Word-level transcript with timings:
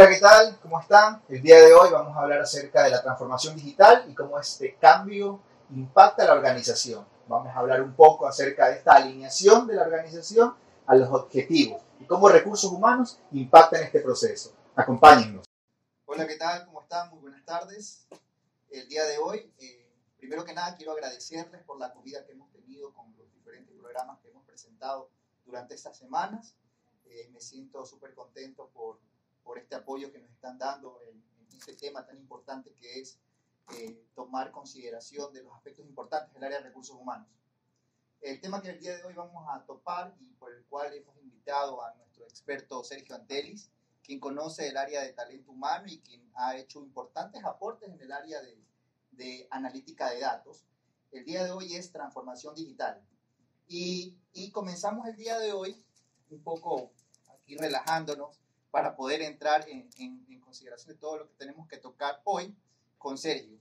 Hola, 0.00 0.08
¿qué 0.08 0.18
tal? 0.18 0.58
¿Cómo 0.62 0.80
están? 0.80 1.22
El 1.28 1.42
día 1.42 1.60
de 1.60 1.74
hoy 1.74 1.90
vamos 1.90 2.16
a 2.16 2.22
hablar 2.22 2.40
acerca 2.40 2.84
de 2.84 2.90
la 2.90 3.02
transformación 3.02 3.54
digital 3.54 4.06
y 4.08 4.14
cómo 4.14 4.40
este 4.40 4.76
cambio 4.76 5.42
impacta 5.74 6.22
a 6.22 6.26
la 6.28 6.32
organización. 6.32 7.06
Vamos 7.28 7.54
a 7.54 7.58
hablar 7.58 7.82
un 7.82 7.92
poco 7.92 8.26
acerca 8.26 8.68
de 8.68 8.76
esta 8.76 8.92
alineación 8.92 9.66
de 9.66 9.74
la 9.74 9.82
organización 9.82 10.54
a 10.86 10.94
los 10.94 11.10
objetivos 11.10 11.82
y 11.98 12.06
cómo 12.06 12.30
recursos 12.30 12.72
humanos 12.72 13.18
impactan 13.32 13.82
este 13.82 14.00
proceso. 14.00 14.54
Acompáñennos. 14.74 15.44
Hola, 16.06 16.26
¿qué 16.26 16.36
tal? 16.36 16.64
¿Cómo 16.64 16.80
están? 16.80 17.10
Muy 17.10 17.18
buenas 17.18 17.44
tardes. 17.44 18.06
El 18.70 18.88
día 18.88 19.04
de 19.04 19.18
hoy, 19.18 19.52
eh, 19.58 19.86
primero 20.16 20.46
que 20.46 20.54
nada, 20.54 20.76
quiero 20.76 20.92
agradecerles 20.92 21.62
por 21.64 21.78
la 21.78 21.88
acogida 21.88 22.24
que 22.24 22.32
hemos 22.32 22.50
tenido 22.52 22.94
con 22.94 23.14
los 23.18 23.30
diferentes 23.34 23.76
programas 23.76 24.18
que 24.20 24.30
hemos 24.30 24.46
presentado 24.46 25.10
durante 25.44 25.74
estas 25.74 25.98
semanas. 25.98 26.54
Eh, 27.04 27.28
me 27.34 27.40
siento 27.42 27.84
súper 27.84 28.14
contento 28.14 28.70
por 28.72 28.98
por 29.42 29.58
este 29.58 29.74
apoyo 29.74 30.12
que 30.12 30.18
nos 30.18 30.30
están 30.30 30.58
dando 30.58 31.00
en, 31.02 31.20
este 31.56 31.74
tema 31.74 32.06
tan 32.06 32.16
importante 32.16 32.74
que 32.80 33.00
es 33.00 33.18
eh, 33.76 34.02
tomar 34.14 34.50
consideración 34.50 35.30
de 35.34 35.42
los 35.42 35.52
aspectos 35.52 35.84
importantes 35.84 36.32
del 36.32 36.44
área 36.44 36.56
de 36.58 36.64
recursos 36.64 36.96
humanos. 36.96 37.28
El 38.22 38.40
tema 38.40 38.62
que 38.62 38.70
el 38.70 38.80
día 38.80 38.96
de 38.96 39.04
hoy 39.04 39.12
vamos 39.12 39.44
a 39.50 39.62
topar 39.66 40.16
y 40.20 40.32
por 40.34 40.54
el 40.54 40.64
cual 40.64 40.94
hemos 40.94 41.14
invitado 41.18 41.84
a 41.84 41.94
nuestro 41.96 42.24
experto 42.24 42.82
Sergio 42.82 43.14
Antelis, 43.14 43.70
quien 44.02 44.20
conoce 44.20 44.68
el 44.68 44.76
área 44.78 45.02
de 45.02 45.12
talento 45.12 45.50
humano 45.50 45.86
y 45.86 46.00
quien 46.00 46.30
ha 46.34 46.56
hecho 46.56 46.80
importantes 46.80 47.44
aportes 47.44 47.90
en 47.90 48.00
el 48.00 48.10
área 48.10 48.40
de, 48.40 48.58
de 49.12 49.46
analítica 49.50 50.10
de 50.10 50.20
datos. 50.20 50.64
El 51.12 51.24
día 51.24 51.44
de 51.44 51.50
hoy 51.50 51.74
es 51.74 51.92
transformación 51.92 52.54
digital. 52.54 53.02
Y, 53.68 54.16
y 54.32 54.50
comenzamos 54.50 55.06
el 55.06 55.16
día 55.16 55.38
de 55.38 55.52
hoy 55.52 55.76
un 56.30 56.42
poco 56.42 56.90
aquí 57.28 57.56
relajándonos 57.56 58.40
para 58.70 58.94
poder 58.94 59.22
entrar 59.22 59.68
en, 59.68 59.88
en, 59.98 60.40
consideración 60.40 60.94
de 60.94 61.00
todo 61.00 61.18
lo 61.18 61.28
que 61.28 61.34
tenemos 61.34 61.68
que 61.68 61.76
tocar 61.76 62.20
hoy 62.24 62.52
con 62.98 63.16
Sergio. 63.16 63.56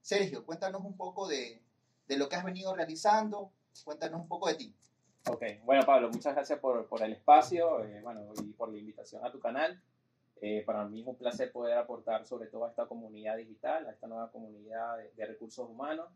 Sergio, 0.00 0.46
cuéntanos 0.46 0.82
un 0.82 0.96
poco 0.96 1.28
de, 1.28 1.60
de 2.08 2.16
lo 2.16 2.30
que 2.30 2.36
has 2.36 2.44
venido 2.44 2.74
realizando, 2.74 3.52
cuéntanos 3.84 4.22
un 4.22 4.28
poco 4.28 4.48
de 4.48 4.54
ti. 4.54 4.74
Ok, 5.28 5.42
bueno 5.64 5.84
Pablo, 5.84 6.08
muchas 6.08 6.34
gracias 6.34 6.58
por, 6.58 6.86
por 6.88 7.02
el 7.02 7.12
espacio 7.12 7.84
eh, 7.84 8.00
bueno, 8.02 8.32
y 8.42 8.52
por 8.54 8.70
la 8.70 8.78
invitación 8.78 9.22
a 9.22 9.30
tu 9.30 9.38
canal. 9.38 9.78
Eh, 10.40 10.62
para 10.64 10.86
mí 10.86 11.02
es 11.02 11.06
un 11.06 11.16
placer 11.16 11.52
poder 11.52 11.76
aportar 11.76 12.26
sobre 12.26 12.48
todo 12.48 12.64
a 12.64 12.70
esta 12.70 12.86
comunidad 12.86 13.36
digital, 13.36 13.86
a 13.86 13.90
esta 13.90 14.06
nueva 14.06 14.32
comunidad 14.32 14.96
de, 15.14 15.26
recursos 15.26 15.68
humanos 15.68 16.08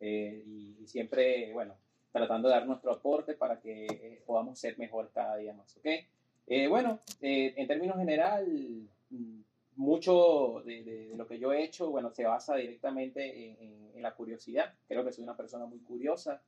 eh, 0.00 0.42
y, 0.44 0.76
y, 0.80 0.88
siempre, 0.88 1.52
bueno, 1.52 1.76
tratando 2.10 2.48
de 2.48 2.54
dar 2.54 2.66
nuestro 2.66 2.90
aporte 2.90 3.34
para 3.34 3.60
que 3.60 4.24
podamos 4.26 4.58
ser 4.58 4.76
mejor 4.76 5.12
cada 5.12 5.36
día 5.36 5.54
más, 5.54 5.76
¿ok? 5.76 5.86
Eh, 6.50 6.66
bueno, 6.66 7.00
eh, 7.20 7.52
en 7.56 7.66
términos 7.66 7.98
general, 7.98 8.46
mm, 9.10 9.40
mucho 9.76 10.62
de, 10.64 11.12
lo 11.14 11.26
que 11.26 11.38
yo 11.38 11.52
he 11.52 11.62
hecho, 11.62 11.90
bueno, 11.90 12.10
se 12.10 12.24
basa 12.24 12.56
directamente 12.56 13.56
en, 13.60 14.02
la 14.02 14.14
curiosidad. 14.14 14.74
Creo 14.86 15.04
que 15.04 15.12
soy 15.12 15.24
una 15.24 15.36
persona 15.36 15.66
muy 15.66 15.80
curiosa 15.80 16.40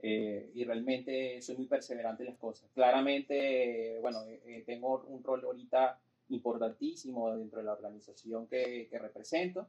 eh, 0.00 0.50
y 0.54 0.64
realmente 0.64 1.42
soy 1.42 1.58
muy 1.58 1.66
perseverante 1.66 2.22
en 2.22 2.30
las 2.30 2.38
cosas. 2.38 2.70
Claramente, 2.72 3.98
bueno, 4.00 4.20
tengo 4.64 5.04
un 5.06 5.22
rol 5.22 5.44
ahorita 5.44 6.00
importantísimo 6.30 7.36
dentro 7.36 7.58
de 7.58 7.66
la 7.66 7.74
organización 7.74 8.46
que, 8.46 8.88
que 8.90 8.98
represento. 8.98 9.68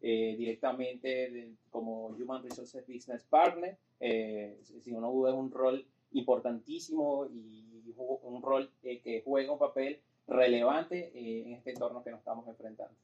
directamente 0.00 1.50
como 1.70 2.06
Human 2.10 2.44
Resources 2.44 2.86
Business 2.86 3.24
Partner, 3.24 3.76
si 3.98 4.92
uno 4.92 5.10
duda 5.10 5.30
es 5.30 5.36
un 5.36 5.50
rol 5.50 5.84
importantísimo 6.12 7.26
y 7.26 7.71
un 7.96 8.42
rol 8.42 8.72
eh, 8.82 9.00
que 9.00 9.22
juega 9.24 9.52
un 9.52 9.58
papel 9.58 10.02
relevante 10.26 11.12
eh, 11.14 11.42
en 11.46 11.52
este 11.54 11.70
entorno 11.70 12.02
que 12.02 12.10
nos 12.10 12.20
estamos 12.20 12.46
enfrentando. 12.48 12.94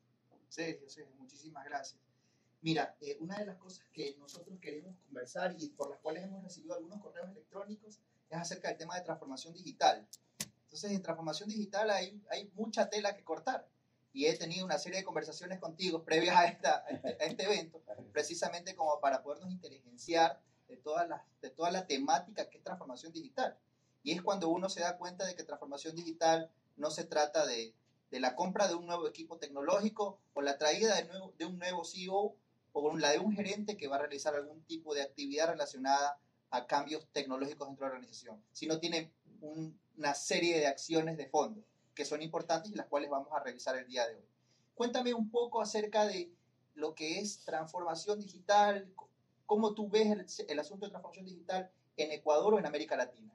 Sí, 0.49 0.79
sí, 0.87 1.03
muchísimas 1.19 1.65
gracias. 1.65 2.01
Mira, 2.61 2.97
eh, 3.01 3.17
una 3.21 3.39
de 3.39 3.47
las 3.47 3.57
cosas 3.57 3.87
que 3.93 4.17
nosotros 4.19 4.59
queremos 4.61 4.97
conversar 5.07 5.55
y 5.59 5.69
por 5.71 5.91
las 5.91 6.01
cuales 6.01 6.25
hemos 6.25 6.43
recibido 6.43 6.75
algunos 6.75 7.01
correos 7.01 7.31
electrónicos 7.31 8.01
es 8.31 8.37
acerca 8.37 8.69
del 8.69 8.79
tema 8.79 8.97
de 8.97 9.03
transformación 9.03 9.55
digital. 9.55 10.07
Entonces, 10.65 10.91
en 10.91 11.03
transformación 11.03 11.49
digital 11.49 11.91
hay, 11.91 12.21
hay 12.31 12.51
mucha 12.55 12.91
tela 12.91 13.15
que 13.15 13.25
cortar 13.25 13.69
y 14.13 14.27
he 14.27 14.37
tenido 14.37 14.65
una 14.65 14.79
serie 14.79 14.99
de 14.99 15.05
conversaciones 15.05 15.61
contigo 15.61 16.05
previas 16.05 16.37
a, 16.37 16.47
esta, 16.47 16.85
a, 16.85 16.89
este, 16.89 17.09
a 17.09 17.27
este 17.27 17.43
evento, 17.45 17.83
precisamente 18.13 18.75
como 18.75 19.01
para 19.01 19.23
podernos 19.23 19.51
inteligenciar 19.51 20.41
de 20.67 20.77
toda, 20.77 21.07
la, 21.07 21.25
de 21.41 21.51
toda 21.51 21.71
la 21.71 21.87
temática 21.87 22.49
que 22.49 22.59
es 22.59 22.65
transformación 22.65 23.13
digital. 23.13 23.57
Y 24.09 24.13
es 24.13 24.23
cuando 24.23 24.49
uno 24.49 24.71
se 24.71 24.81
da 24.81 24.97
cuenta 24.97 25.27
de 25.27 25.35
que 25.35 25.45
transformación 25.45 25.95
digital 25.95 26.51
no 26.79 26.91
se 26.91 27.05
trata 27.05 27.45
de, 27.45 27.75
la 28.11 28.35
compra 28.35 28.67
de 28.67 28.75
un 28.75 28.87
nuevo 28.87 29.07
equipo 29.07 29.37
tecnológico 29.37 30.19
o 30.33 30.41
la 30.41 30.57
traída 30.57 30.95
de 31.37 31.45
un 31.45 31.59
nuevo 31.59 31.85
CEO 31.85 32.35
o 32.73 32.97
la 32.97 33.11
de 33.11 33.19
un 33.19 33.35
gerente 33.35 33.77
que 33.77 33.87
va 33.87 33.97
a 33.97 33.99
realizar 33.99 34.35
algún 34.35 34.63
tipo 34.63 34.95
de 34.95 35.03
actividad 35.03 35.49
relacionada 35.49 36.19
a 36.49 36.67
cambios 36.67 37.07
tecnológicos 37.13 37.69
dentro 37.69 37.85
de 37.85 37.91
la 37.91 37.97
organización, 37.97 38.43
sino 38.51 38.81
tiene 38.81 39.13
una 39.43 40.15
serie 40.15 40.59
de 40.59 40.69
acciones 40.69 41.19
de 41.19 41.27
fondo 41.27 41.63
que 41.95 42.07
son 42.07 42.23
importantes 42.23 42.73
y 42.73 42.77
las 42.77 42.87
cuales 42.87 43.11
vamos 43.11 43.29
a 43.33 43.41
revisar 43.41 43.77
el 43.77 43.87
día 43.89 44.09
de 44.09 44.15
hoy. 44.15 44.25
Cuéntame 44.75 45.13
un 45.13 45.31
poco 45.31 45.61
acerca 45.61 46.07
de 46.07 46.33
lo 46.75 46.95
que 46.95 47.19
es 47.19 47.45
transformación 47.45 48.21
digital, 48.21 48.91
cómo 49.45 49.75
tú 49.75 49.91
ves 49.91 50.39
el, 50.39 50.49
el 50.49 50.59
asunto 50.59 50.87
de 50.87 50.93
transformación 50.93 51.27
digital 51.27 51.71
en 51.99 52.13
Ecuador 52.13 52.55
o 52.55 52.59
en 52.59 52.65
América 52.65 52.97
Latina. 52.97 53.35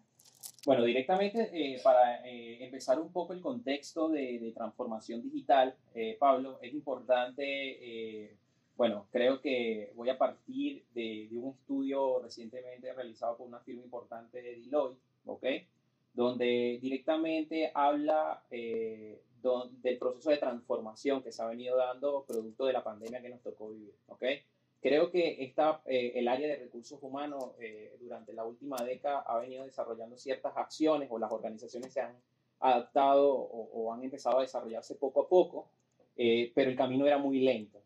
Bueno, 0.65 0.85
directamente 0.85 1.49
eh, 1.51 1.81
para 1.83 2.25
eh, 2.25 2.63
empezar 2.63 2.97
un 2.99 3.11
poco 3.11 3.33
el 3.33 3.41
contexto 3.41 4.07
de, 4.07 4.51
transformación 4.55 5.21
digital, 5.21 5.75
eh, 5.93 6.15
Pablo, 6.17 6.59
es 6.61 6.73
importante, 6.73 8.37
bueno, 8.77 9.07
creo 9.11 9.41
que 9.41 9.91
voy 9.95 10.09
a 10.09 10.17
partir 10.17 10.85
de, 10.93 11.27
un 11.33 11.51
estudio 11.51 12.21
recientemente 12.21 12.93
realizado 12.93 13.37
por 13.37 13.47
una 13.47 13.59
firma 13.59 13.83
importante 13.83 14.41
de 14.41 14.61
Deloitte, 14.61 14.99
¿ok? 15.25 15.45
Donde 16.13 16.79
directamente 16.81 17.71
habla 17.73 18.43
del 18.49 19.97
proceso 19.99 20.29
de 20.29 20.37
transformación 20.37 21.21
que 21.21 21.31
se 21.33 21.41
ha 21.41 21.47
venido 21.47 21.75
dando 21.75 22.23
producto 22.25 22.65
de 22.65 22.73
la 22.73 22.83
pandemia 22.83 23.21
que 23.21 23.29
nos 23.29 23.41
tocó 23.41 23.71
vivir, 23.71 23.93
¿ok? 24.07 24.23
Creo 24.83 25.11
que 25.11 25.41
esta, 25.45 25.81
eh, 25.85 26.11
el 26.15 26.27
área 26.27 26.45
de 26.45 26.57
recursos 26.57 27.01
humanos 27.01 27.51
eh, 27.57 27.95
durante 28.01 28.33
la 28.33 28.43
última 28.43 28.75
década 28.83 29.21
ha 29.25 29.39
venido 29.39 29.63
desarrollando 29.63 30.17
ciertas 30.17 30.57
acciones 30.57 31.07
o 31.09 31.17
las 31.17 31.31
organizaciones 31.31 31.93
se 31.93 32.01
han 32.01 32.13
adaptado 32.59 33.33
o, 33.33 33.93
han 33.93 34.03
empezado 34.03 34.39
a 34.39 34.41
desarrollarse 34.41 34.95
poco 34.95 35.21
a 35.21 35.29
poco, 35.29 35.69
eh, 36.17 36.51
pero 36.53 36.69
el 36.69 36.75
camino 36.75 37.07
era 37.07 37.17
muy 37.17 37.39
lento. 37.39 37.81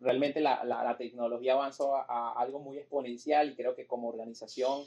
realmente 0.00 0.40
la, 0.40 0.64
la, 0.64 0.96
tecnología 0.96 1.52
avanzó 1.52 1.94
a, 1.94 2.32
algo 2.40 2.58
muy 2.58 2.78
exponencial 2.78 3.50
y 3.50 3.54
creo 3.54 3.74
que 3.76 3.86
como 3.86 4.08
organización, 4.08 4.84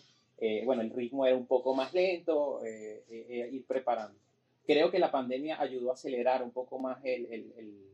bueno, 0.66 0.82
el 0.82 0.90
ritmo 0.90 1.28
era 1.28 1.36
un 1.36 1.46
poco 1.46 1.76
más 1.76 1.94
lento, 1.94 2.62
ir 2.66 3.66
preparando. 3.68 4.18
Creo 4.66 4.90
que 4.90 4.98
la 4.98 5.12
pandemia 5.12 5.62
ayudó 5.62 5.92
a 5.92 5.94
acelerar 5.94 6.42
un 6.42 6.52
poco 6.52 6.80
más 6.80 7.04
el, 7.06 7.26
el 7.32 7.91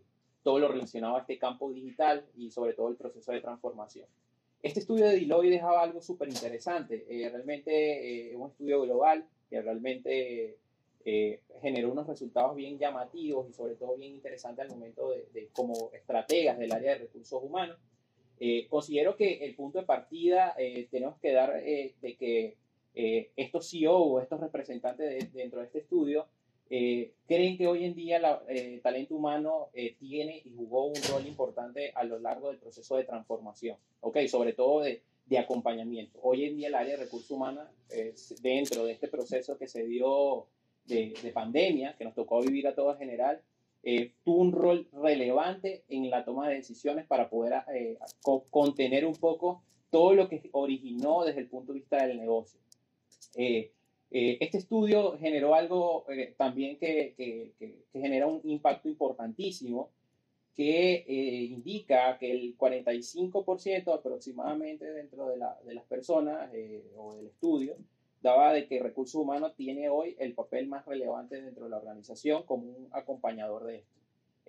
todo 0.47 0.59
lo 0.59 0.69
relacionado 0.69 1.17
a 1.17 1.19
este 1.19 1.37
campo 1.37 1.69
digital 1.73 2.25
y 2.37 2.51
sobre 2.51 2.71
todo 2.71 2.87
el 2.87 2.95
proceso 2.95 3.33
de 3.33 3.41
transformación. 3.41 4.05
Este 4.63 4.79
estudio 4.79 5.05
de 5.05 5.19
Deloitte 5.19 5.51
dejaba 5.51 5.83
algo 5.83 6.01
súper 6.01 6.29
interesante, 6.29 7.05
eh, 7.09 7.27
realmente 7.27 8.31
eh, 8.31 8.33
un 8.37 8.51
estudio 8.51 8.81
global 8.83 9.27
que 9.49 9.61
realmente 9.61 10.55
eh, 11.03 11.41
generó 11.61 11.91
unos 11.91 12.07
resultados 12.07 12.55
bien 12.55 12.79
llamativos 12.79 13.49
y 13.49 13.51
sobre 13.51 13.75
todo 13.75 13.97
bien 13.97 14.13
interesantes 14.13 14.63
al 14.63 14.71
momento 14.71 15.09
de, 15.09 15.49
como 15.51 15.91
estrategas 15.91 16.57
del 16.57 16.71
área 16.71 16.93
de 16.93 16.99
recursos 16.99 17.43
humanos. 17.43 17.77
considero 18.69 19.17
que 19.17 19.43
el 19.45 19.53
punto 19.53 19.79
de 19.79 19.85
partida 19.85 20.55
tenemos 20.89 21.19
que 21.19 21.33
dar 21.33 21.61
de 21.61 22.15
que 22.17 22.55
estos 23.35 23.69
CEO 23.69 23.97
o 23.97 24.21
estos 24.21 24.39
representantes 24.39 25.33
dentro 25.33 25.59
de 25.59 25.65
este 25.65 25.79
estudio 25.79 26.25
eh, 26.69 27.13
creen 27.27 27.57
que 27.57 27.67
hoy 27.67 27.85
en 27.85 27.95
día 27.95 28.17
el 28.17 28.25
eh, 28.49 28.79
talento 28.83 29.15
humano 29.15 29.69
eh, 29.73 29.95
tiene 29.99 30.41
y 30.43 30.53
jugó 30.55 30.87
un 30.87 31.01
rol 31.09 31.25
importante 31.25 31.91
a 31.95 32.03
lo 32.03 32.19
largo 32.19 32.49
del 32.49 32.57
proceso 32.57 32.97
de 32.97 33.03
transformación, 33.03 33.77
¿ok? 34.01 34.17
Sobre 34.27 34.53
todo 34.53 34.81
de, 34.81 35.01
de 35.25 35.37
acompañamiento. 35.37 36.19
Hoy 36.21 36.45
en 36.45 36.57
día 36.57 36.67
el 36.67 36.75
área 36.75 36.97
de 36.97 37.03
recursos 37.03 37.31
humanos, 37.31 37.67
dentro 38.41 38.85
de 38.85 38.91
este 38.91 39.07
proceso 39.07 39.57
que 39.57 39.67
se 39.67 39.85
dio 39.85 40.47
de, 40.85 41.13
de 41.21 41.31
pandemia, 41.31 41.95
que 41.97 42.03
nos 42.03 42.15
tocó 42.15 42.41
vivir 42.41 42.67
a 42.67 42.75
todo 42.75 42.91
en 42.91 42.97
general, 42.97 43.41
tuvo 44.25 44.41
un 44.41 44.51
rol 44.51 44.87
relevante 44.91 45.83
en 45.87 46.09
la 46.09 46.25
toma 46.25 46.49
de 46.49 46.55
decisiones 46.55 47.05
para 47.05 47.29
poder 47.29 47.63
contener 48.49 49.05
un 49.05 49.15
poco 49.15 49.63
todo 49.89 50.13
lo 50.13 50.27
que 50.27 50.49
originó 50.51 51.23
desde 51.23 51.41
el 51.41 51.47
punto 51.47 51.71
de 51.71 51.79
vista 51.79 52.05
del 52.05 52.17
negocio. 52.17 52.59
Eh, 53.35 53.71
este 54.09 54.57
estudio 54.57 55.17
generó 55.17 55.53
algo 55.55 56.05
eh, 56.09 56.33
también 56.37 56.77
que, 56.77 57.13
que, 57.17 57.53
que, 57.59 57.83
genera 57.91 58.27
un 58.27 58.41
impacto 58.43 58.87
importantísimo, 58.87 59.89
que 60.55 61.05
eh, 61.07 61.43
indica 61.43 62.17
que 62.17 62.31
el 62.31 62.57
45% 62.57 63.93
aproximadamente 63.93 64.85
dentro 64.91 65.27
de, 65.27 65.37
la, 65.37 65.59
de 65.65 65.73
las 65.75 65.85
personas 65.85 66.49
o 66.95 67.15
del 67.15 67.27
estudio 67.27 67.75
daba 68.21 68.53
de 68.53 68.67
que 68.67 68.79
recursos 68.79 69.21
humanos 69.21 69.53
tiene 69.55 69.89
hoy 69.89 70.15
el 70.19 70.33
papel 70.33 70.67
más 70.67 70.85
relevante 70.85 71.41
dentro 71.41 71.65
de 71.65 71.69
la 71.69 71.77
organización 71.77 72.43
como 72.43 72.67
un 72.67 72.89
acompañador 72.91 73.65
de 73.65 73.77
esto. 73.77 73.97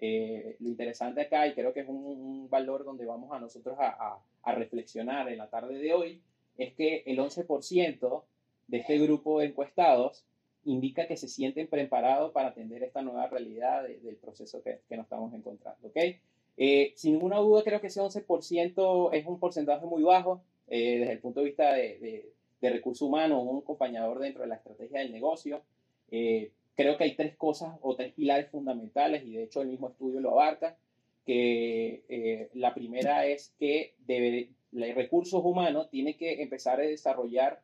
Eh, 0.00 0.56
lo 0.60 0.68
interesante 0.68 1.20
acá, 1.20 1.46
y 1.46 1.54
creo 1.54 1.72
que 1.72 1.80
es 1.80 1.88
un, 1.88 2.48
valor 2.48 2.84
donde 2.84 3.04
vamos 3.04 3.32
a 3.32 3.40
nosotros 3.40 3.76
a, 3.78 4.20
a, 4.42 4.54
reflexionar 4.54 5.28
en 5.28 5.38
la 5.38 5.50
tarde 5.50 5.78
de 5.78 5.92
hoy, 5.92 6.22
es 6.56 6.72
que 6.74 7.02
el 7.04 7.18
11% 7.18 8.22
de 8.68 8.78
este 8.78 8.98
grupo 8.98 9.40
de 9.40 9.46
encuestados 9.46 10.24
indica 10.64 11.06
que 11.06 11.16
se 11.16 11.28
sienten 11.28 11.66
preparados 11.66 12.32
para 12.32 12.48
atender 12.48 12.82
esta 12.82 13.02
nueva 13.02 13.26
realidad 13.26 13.84
del 13.84 14.16
proceso 14.16 14.62
que, 14.62 14.80
que, 14.88 14.96
nos 14.96 15.04
estamos 15.04 15.32
encontrando. 15.34 15.88
¿okay? 15.88 16.20
Eh, 16.56 16.92
sin 16.96 17.14
ninguna 17.14 17.38
duda, 17.38 17.62
creo 17.62 17.80
que 17.80 17.86
ese 17.86 18.00
11% 18.00 19.10
es 19.12 19.26
un 19.26 19.38
porcentaje 19.38 19.86
muy 19.86 20.02
bajo 20.02 20.42
eh, 20.66 20.98
desde 20.98 21.12
el 21.12 21.20
punto 21.20 21.40
de 21.40 21.46
vista 21.46 21.72
de, 21.72 22.32
de, 22.60 22.70
recursos 22.70 23.06
humanos, 23.06 23.44
un 23.46 23.58
acompañador 23.58 24.18
dentro 24.18 24.42
de 24.42 24.48
la 24.48 24.56
estrategia 24.56 24.98
del 24.98 25.12
negocio. 25.12 25.62
Eh, 26.10 26.50
creo 26.74 26.98
que 26.98 27.04
hay 27.04 27.14
tres 27.14 27.36
cosas 27.36 27.76
o 27.80 27.94
tres 27.94 28.12
pilares 28.12 28.50
fundamentales 28.50 29.24
y 29.24 29.34
de 29.34 29.44
hecho 29.44 29.62
el 29.62 29.68
mismo 29.68 29.88
estudio 29.88 30.20
lo 30.20 30.32
abarca, 30.32 30.76
que 31.24 32.48
la 32.54 32.74
primera 32.74 33.26
es 33.26 33.54
que 33.58 33.94
debe, 34.06 34.48
recursos 34.72 35.44
humanos 35.44 35.90
tiene 35.90 36.16
que 36.16 36.42
empezar 36.42 36.80
a 36.80 36.84
desarrollar 36.84 37.60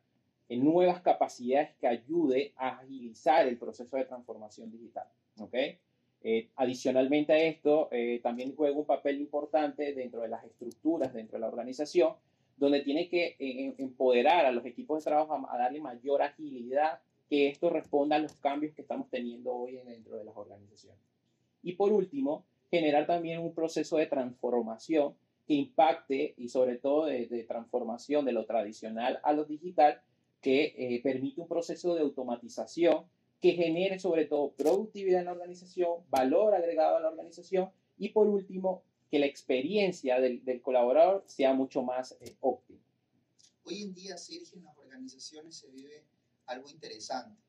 nuevas 0.49 1.01
capacidades 1.01 1.75
que 1.79 1.87
ayude 1.87 2.53
a 2.57 2.79
agilizar 2.79 3.47
el 3.47 3.57
proceso 3.57 3.97
de 3.97 4.05
transformación 4.05 4.71
digital. 4.71 5.07
¿okay? 5.39 5.79
Eh, 6.27 6.49
adicionalmente 6.55 7.33
a 7.33 7.37
esto, 7.37 7.87
eh, 7.91 8.19
también 8.23 8.55
juega 8.55 8.77
un 8.77 8.85
papel 8.85 9.19
importante 9.19 9.93
dentro 9.93 10.21
de 10.21 10.27
las 10.27 10.43
estructuras, 10.43 11.13
dentro 11.13 11.37
de 11.37 11.41
la 11.41 11.47
organización, 11.47 12.13
donde 12.57 12.81
tiene 12.81 13.09
que 13.09 13.35
eh, 13.37 13.75
empoderar 13.77 14.45
a 14.45 14.51
los 14.51 14.65
equipos 14.65 14.97
de 15.03 15.09
trabajo 15.11 15.47
a, 15.47 15.57
darle 15.57 15.81
mayor 15.81 16.21
agilidad, 16.21 16.99
que 17.29 17.47
esto 17.49 17.69
responda 17.69 18.15
a 18.15 18.19
los 18.19 18.33
cambios 18.37 18.73
que 18.73 18.81
estamos 18.81 19.09
teniendo 19.09 19.53
hoy 19.53 19.77
dentro 19.85 20.17
de 20.17 20.25
las 20.25 20.35
organizaciones. 20.35 20.99
Y 21.61 21.73
por 21.73 21.91
último, 21.91 22.43
generar 22.71 23.05
también 23.07 23.39
un 23.41 23.53
proceso 23.53 23.97
de 23.97 24.07
transformación 24.07 25.13
que 25.47 25.53
impacte 25.53 26.33
y 26.37 26.49
sobre 26.49 26.77
todo 26.77 27.05
de 27.05 27.45
transformación 27.47 28.25
de 28.25 28.31
lo 28.31 28.45
tradicional 28.45 29.19
a 29.23 29.31
lo 29.31 29.45
digital, 29.45 30.01
que 30.41 30.99
permite 31.03 31.41
un 31.41 31.47
proceso 31.47 31.95
de 31.95 32.01
automatización 32.01 33.05
que 33.41 33.53
genere 33.53 33.99
sobre 33.99 34.25
todo 34.25 34.53
productividad 34.53 35.19
en 35.19 35.25
la 35.25 35.33
organización, 35.33 36.03
valor 36.09 36.55
agregado 36.55 36.97
a 36.97 36.99
la 36.99 37.09
organización 37.09 37.71
y 37.97 38.09
por 38.09 38.27
último, 38.27 38.83
que 39.09 39.19
la 39.19 39.27
experiencia 39.27 40.19
del, 40.19 40.43
del 40.43 40.61
colaborador 40.61 41.23
sea 41.27 41.53
mucho 41.53 41.83
más 41.83 42.17
eh, 42.19 42.35
óptima. 42.41 42.81
Hoy 43.63 43.83
en 43.83 43.93
día, 43.93 44.17
Sergio, 44.17 44.57
en 44.57 44.63
las 44.63 44.77
organizaciones 44.77 45.57
se 45.57 45.69
vive 45.69 46.05
algo 46.47 46.69
interesante. 46.69 47.39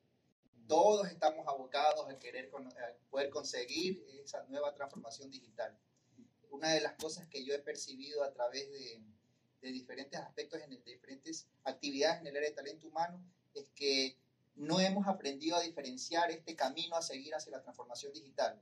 Todos 0.66 1.08
estamos 1.08 1.46
abocados 1.46 2.08
a 2.08 2.18
querer 2.18 2.50
poder 3.10 3.30
conseguir 3.30 4.04
esa 4.22 4.44
nueva 4.48 4.74
transformación 4.74 5.30
digital. 5.30 5.78
Una 6.50 6.72
de 6.72 6.80
las 6.80 6.94
cosas 6.94 7.28
que 7.28 7.44
yo 7.44 7.54
he 7.54 7.58
percibido 7.58 8.22
a 8.24 8.32
través 8.32 8.70
de, 8.72 9.02
de 9.60 9.72
diferentes 9.72 10.20
aspectos, 10.20 10.60
en 10.60 10.70
diferentes 10.70 11.46
actividades 11.64 12.20
en 12.20 12.28
el 12.28 12.36
área 12.36 12.50
de 12.50 12.54
talento 12.54 12.88
humano, 12.88 13.20
es 13.54 13.68
que 13.74 14.16
no 14.54 14.80
hemos 14.80 15.06
aprendido 15.06 15.56
a 15.56 15.60
diferenciar 15.60 16.30
este 16.30 16.56
camino 16.56 16.96
a 16.96 17.02
seguir 17.02 17.34
hacia 17.34 17.52
la 17.52 17.62
transformación 17.62 18.12
digital. 18.12 18.58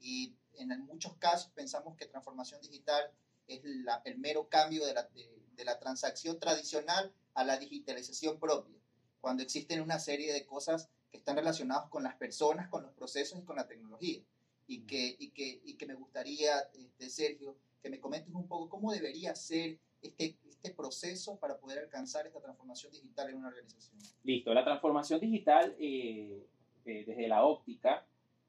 Y 0.00 0.34
en 0.54 0.68
muchos 0.86 1.14
casos 1.16 1.50
pensamos 1.54 1.96
que 1.96 2.06
transformación 2.06 2.60
digital 2.60 3.10
es 3.46 3.62
el 3.64 4.18
mero 4.18 4.48
cambio 4.48 4.84
de 4.86 4.94
la, 4.94 5.08
de, 5.56 5.64
la 5.64 5.78
transacción 5.78 6.38
tradicional 6.38 7.12
a 7.34 7.44
la 7.44 7.56
digitalización 7.56 8.38
propia, 8.38 8.76
cuando 9.20 9.42
existen 9.42 9.80
una 9.80 9.98
serie 9.98 10.32
de 10.32 10.44
cosas 10.44 10.88
que 11.10 11.18
están 11.18 11.36
relacionadas 11.36 11.88
con 11.88 12.02
las 12.02 12.16
personas, 12.16 12.68
con 12.68 12.82
los 12.82 12.92
procesos 12.92 13.38
y 13.38 13.44
con 13.44 13.56
la 13.56 13.68
tecnología. 13.68 14.22
Y 14.66 14.80
que, 14.82 15.16
y 15.18 15.30
que, 15.30 15.60
y 15.64 15.74
que 15.74 15.86
me 15.86 15.94
gustaría, 15.94 16.58
este, 16.72 17.10
Sergio, 17.10 17.56
que 17.82 17.90
me 17.90 18.00
comentes 18.00 18.34
un 18.34 18.46
poco 18.46 18.68
cómo 18.68 18.92
debería 18.92 19.34
ser 19.34 19.78
este, 20.02 20.36
este 20.62 20.74
proceso 20.74 21.36
para 21.38 21.58
poder 21.58 21.80
alcanzar 21.80 22.26
esta 22.26 22.40
transformación 22.40 22.92
digital 22.92 23.30
en 23.30 23.36
una 23.36 23.48
organización? 23.48 23.98
Listo, 24.22 24.54
la 24.54 24.64
transformación 24.64 25.18
digital 25.18 25.74
eh, 25.78 26.46
eh, 26.84 27.04
desde 27.04 27.26
la 27.26 27.44
óptica 27.44 28.06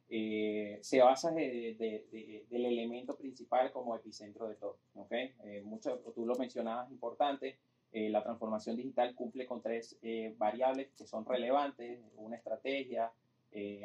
eh, 0.09 0.77
se 0.81 1.01
basa 1.01 1.31
del 1.31 2.47
elemento 2.51 3.15
principal 3.17 3.71
como 3.71 3.95
epicentro 3.95 4.47
de 4.47 4.55
todo. 4.55 4.77
¿okay? 4.93 5.31
mucho, 5.63 5.97
tú 6.13 6.25
lo 6.25 6.35
mencionabas, 6.35 6.91
importante, 6.91 7.57
la 7.91 8.23
transformación 8.23 8.75
digital 8.75 9.15
cumple 9.15 9.45
con 9.47 9.61
tres 9.61 9.97
variables 10.37 10.89
que 10.95 11.07
son 11.07 11.25
relevantes, 11.25 11.99
una 12.17 12.35
estrategia, 12.35 13.11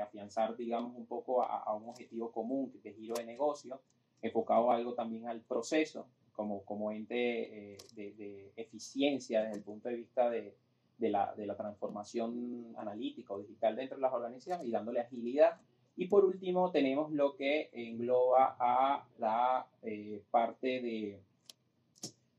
afianzar, 0.02 0.56
digamos, 0.56 0.94
un 0.96 1.06
poco 1.06 1.42
a, 1.42 1.62
a, 1.62 1.74
un 1.74 1.90
objetivo 1.90 2.30
común 2.32 2.72
de 2.82 2.92
giro 2.92 3.14
de 3.14 3.24
negocio, 3.24 3.80
enfocado 4.20 4.70
algo 4.70 4.94
también 4.94 5.28
al 5.28 5.40
proceso, 5.42 6.06
como, 6.38 6.64
como 6.64 6.92
ente 6.92 7.72
eh, 7.72 7.78
de, 7.96 8.52
eficiencia 8.54 9.42
desde 9.42 9.56
el 9.56 9.64
punto 9.64 9.88
de 9.88 9.96
vista 9.96 10.30
de, 10.30 10.54
de, 10.96 11.10
la, 11.10 11.34
de, 11.34 11.46
la, 11.46 11.56
transformación 11.56 12.76
analítica 12.76 13.34
o 13.34 13.40
digital 13.40 13.74
dentro 13.74 13.96
de 13.96 14.02
las 14.02 14.12
organizaciones 14.12 14.64
y 14.64 14.70
dándole 14.70 15.00
agilidad. 15.00 15.58
Y 15.96 16.06
por 16.06 16.24
último 16.24 16.70
tenemos 16.70 17.10
lo 17.10 17.34
que 17.34 17.70
engloba 17.72 18.56
a 18.56 19.04
la 19.18 19.66
eh, 19.82 20.22
parte 20.30 20.80
de, 20.80 21.18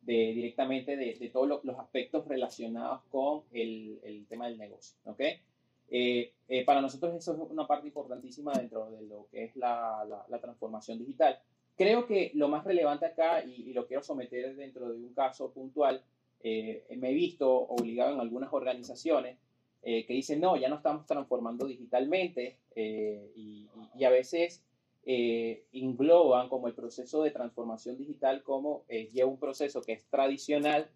de, 0.04 0.14
directamente 0.34 0.96
de, 0.96 1.30
todos 1.34 1.62
los 1.66 1.78
aspectos 1.78 2.26
relacionados 2.26 3.02
con 3.12 3.44
el, 3.52 4.00
el 4.04 4.26
tema 4.28 4.48
del 4.48 4.58
negocio. 4.58 4.96
¿okay? 5.04 5.42
Eh, 5.90 6.32
para 6.66 6.80
nosotros 6.80 7.14
eso 7.16 7.34
es 7.34 7.52
una 7.52 7.68
parte 7.68 7.88
importantísima 7.88 8.54
dentro 8.54 8.90
de 8.92 9.02
lo 9.02 9.28
que 9.30 9.44
es 9.44 9.58
la, 9.58 10.06
la, 10.08 10.26
la 10.30 10.40
transformación 10.40 11.00
digital. 11.00 11.38
Creo 11.80 12.06
que 12.06 12.32
lo 12.34 12.50
más 12.50 12.66
relevante 12.66 13.06
acá, 13.06 13.42
y, 13.42 13.72
lo 13.72 13.88
quiero 13.88 14.04
someter 14.04 14.54
dentro 14.58 14.90
de 14.90 14.98
un 14.98 15.14
caso 15.14 15.54
puntual, 15.54 16.04
eh, 16.42 16.86
me 16.98 17.12
he 17.12 17.14
visto 17.14 17.50
obligado 17.50 18.16
en 18.16 18.20
algunas 18.20 18.52
organizaciones 18.52 19.38
eh, 19.84 20.06
que 20.06 20.12
dicen, 20.12 20.42
no, 20.42 20.58
ya 20.58 20.68
no 20.68 20.76
estamos 20.76 21.06
transformando 21.06 21.66
digitalmente 21.66 22.58
eh, 22.76 23.32
y, 23.34 23.70
a 24.04 24.10
veces 24.10 24.62
engloban 25.06 26.50
como 26.50 26.68
el 26.68 26.74
proceso 26.74 27.24
de 27.24 27.32
transformación 27.32 27.98
digital 27.98 28.44
como 28.44 28.86
lleva 28.88 29.30
un 29.30 29.40
proceso 29.40 29.82
que 29.82 29.94
es 29.94 30.06
tradicional, 30.08 30.90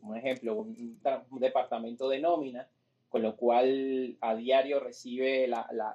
por 0.00 0.16
ejemplo, 0.16 0.54
un, 0.54 0.98
departamento 1.38 2.08
de 2.08 2.18
nómina, 2.18 2.66
con 3.10 3.20
lo 3.20 3.36
cual 3.36 4.16
a 4.22 4.34
diario 4.34 4.80
recibe 4.80 5.48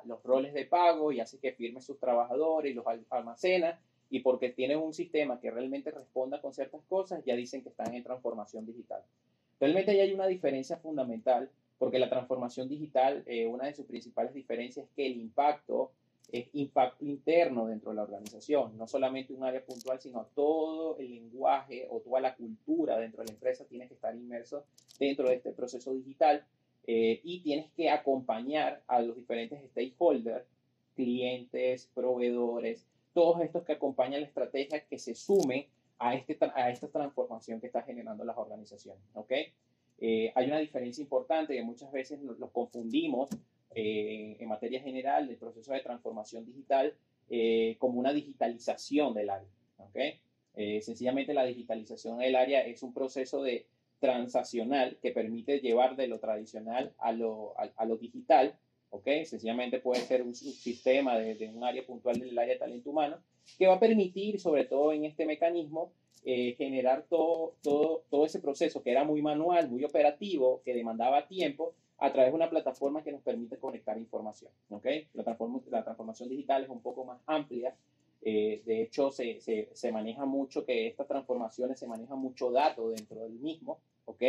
los 0.05 0.23
roles 0.23 0.53
de 0.53 0.65
pago 0.65 1.11
y 1.11 1.19
hace 1.19 1.39
que 1.39 1.53
firme 1.53 1.81
sus 1.81 1.99
trabajadores 1.99 2.71
y 2.71 2.75
los 2.75 2.85
almacena 3.09 3.79
y 4.09 4.19
porque 4.19 4.49
tienen 4.49 4.79
un 4.79 4.93
sistema 4.93 5.39
que 5.39 5.51
realmente 5.51 5.91
responda 5.91 6.41
con 6.41 6.53
ciertas 6.53 6.81
cosas, 6.87 7.23
ya 7.25 7.35
dicen 7.35 7.63
que 7.63 7.69
están 7.69 7.93
en 7.93 8.03
transformación 8.03 8.65
digital. 8.65 9.01
Realmente 9.59 9.95
ya 9.95 10.03
hay 10.03 10.13
una 10.13 10.27
diferencia 10.27 10.77
fundamental, 10.77 11.49
porque 11.77 11.99
la 11.99 12.09
transformación 12.09 12.69
digital, 12.69 13.23
eh, 13.25 13.47
una 13.47 13.65
de 13.65 13.73
sus 13.73 13.85
principales 13.85 14.33
diferencias 14.33 14.85
es 14.85 14.91
que 14.95 15.07
el 15.07 15.17
impacto 15.17 15.91
es 16.31 16.47
impacto 16.53 17.05
interno 17.05 17.67
dentro 17.67 17.91
de 17.91 17.97
la 17.97 18.03
organización, 18.03 18.77
no 18.77 18.87
solamente 18.87 19.33
un 19.33 19.43
área 19.43 19.63
puntual, 19.63 19.99
sino 19.99 20.27
todo 20.33 20.97
el 20.97 21.11
lenguaje 21.11 21.87
o 21.89 21.99
toda 21.99 22.19
la 22.19 22.35
cultura 22.35 22.97
dentro 22.97 23.21
de 23.21 23.27
la 23.27 23.33
empresa 23.33 23.65
tiene 23.65 23.87
que 23.87 23.93
estar 23.93 24.15
inmerso 24.15 24.65
dentro 24.99 25.29
de 25.29 25.35
este 25.35 25.51
proceso 25.51 25.93
digital 25.93 26.43
eh, 26.87 27.19
y 27.23 27.39
tienes 27.41 27.71
que 27.71 27.89
acompañar 27.89 28.81
a 28.87 29.01
los 29.01 29.15
diferentes 29.15 29.63
stakeholders, 29.71 30.45
clientes, 30.95 31.89
proveedores, 31.93 32.85
todos 33.15 33.41
estos 33.41 33.63
que 33.63 33.71
acompañan 33.71 34.19
la 34.19 34.27
estrategia 34.27 34.85
que 34.85 34.99
se 34.99 35.15
sumen 35.15 35.65
a, 35.99 36.15
este, 36.15 36.37
a 36.53 36.69
esta 36.69 36.89
transformación 36.89 37.61
que 37.61 37.67
está 37.67 37.81
generando 37.81 38.25
las 38.25 38.37
organizaciones. 38.37 39.01
¿okay? 39.13 39.53
Eh, 39.99 40.33
hay 40.35 40.47
una 40.47 40.59
diferencia 40.59 41.01
importante 41.01 41.55
que 41.55 41.63
muchas 41.63 41.89
veces 41.93 42.19
los 42.21 42.51
confundimos 42.51 43.29
eh, 43.73 44.35
en 44.37 44.49
materia 44.49 44.81
general 44.81 45.29
del 45.29 45.37
proceso 45.37 45.71
de 45.71 45.79
transformación 45.79 46.45
digital 46.45 46.93
eh, 47.29 47.77
como 47.79 47.99
una 48.01 48.11
digitalización 48.11 49.13
del 49.15 49.29
área. 49.31 49.49
¿okay? 49.77 50.19
sencillamente 50.81 51.33
la 51.33 51.43
digitalización 51.43 52.19
del 52.19 52.33
área 52.33 52.61
es 52.65 52.81
un 52.81 52.93
proceso 52.93 53.43
de 53.43 53.65
transaccional 53.99 54.97
que 55.01 55.11
permite 55.11 55.59
llevar 55.59 55.97
de 55.97 56.07
lo 56.07 56.19
tradicional 56.19 56.93
a 56.97 57.11
lo, 57.11 57.55
a 57.57 57.85
lo 57.85 57.97
digital 57.97 58.57
¿ok? 58.95 59.07
Sencillamente 59.25 59.79
puede 59.79 60.01
ser 60.01 60.21
un 60.21 60.33
subsistema 60.33 61.17
de, 61.17 61.49
un 61.53 61.63
área 61.63 61.85
puntual 61.85 62.19
del 62.19 62.37
área 62.37 62.53
de 62.53 62.59
talento 62.59 62.89
humano 62.89 63.17
que 63.57 63.67
va 63.67 63.75
a 63.75 63.79
permitir, 63.79 64.39
sobre 64.39 64.65
todo 64.65 64.93
en 64.93 65.05
este 65.05 65.25
mecanismo, 65.25 65.91
eh, 66.23 66.55
generar 66.57 67.05
todo, 67.07 67.55
todo, 67.61 68.03
todo 68.09 68.25
ese 68.25 68.39
proceso 68.39 68.81
que 68.81 68.91
era 68.91 69.03
muy 69.03 69.21
manual, 69.21 69.69
muy 69.69 69.83
operativo, 69.83 70.61
que 70.63 70.73
demandaba 70.73 71.27
tiempo, 71.27 71.75
a 71.97 72.11
través 72.11 72.31
de 72.31 72.35
una 72.35 72.49
plataforma 72.49 73.03
que 73.03 73.11
nos 73.11 73.21
permite 73.21 73.57
conectar 73.57 73.97
información. 73.97 74.51
¿ok? 74.69 74.85
La, 75.13 75.23
transformación 75.83 76.29
digital 76.29 76.63
es 76.63 76.69
un 76.69 76.81
poco 76.81 77.05
más 77.05 77.21
amplia. 77.25 77.75
Eh, 78.21 78.63
de 78.65 78.81
hecho, 78.81 79.11
se, 79.11 79.39
se, 79.39 79.69
se, 79.73 79.91
maneja 79.91 80.25
mucho 80.25 80.65
que 80.65 80.87
estas 80.87 81.07
transformaciones 81.07 81.77
se 81.77 81.87
maneja 81.87 82.15
mucho 82.15 82.51
dato 82.51 82.89
dentro 82.89 83.21
del 83.21 83.33
mismo. 83.33 83.79
¿ok? 84.05 84.23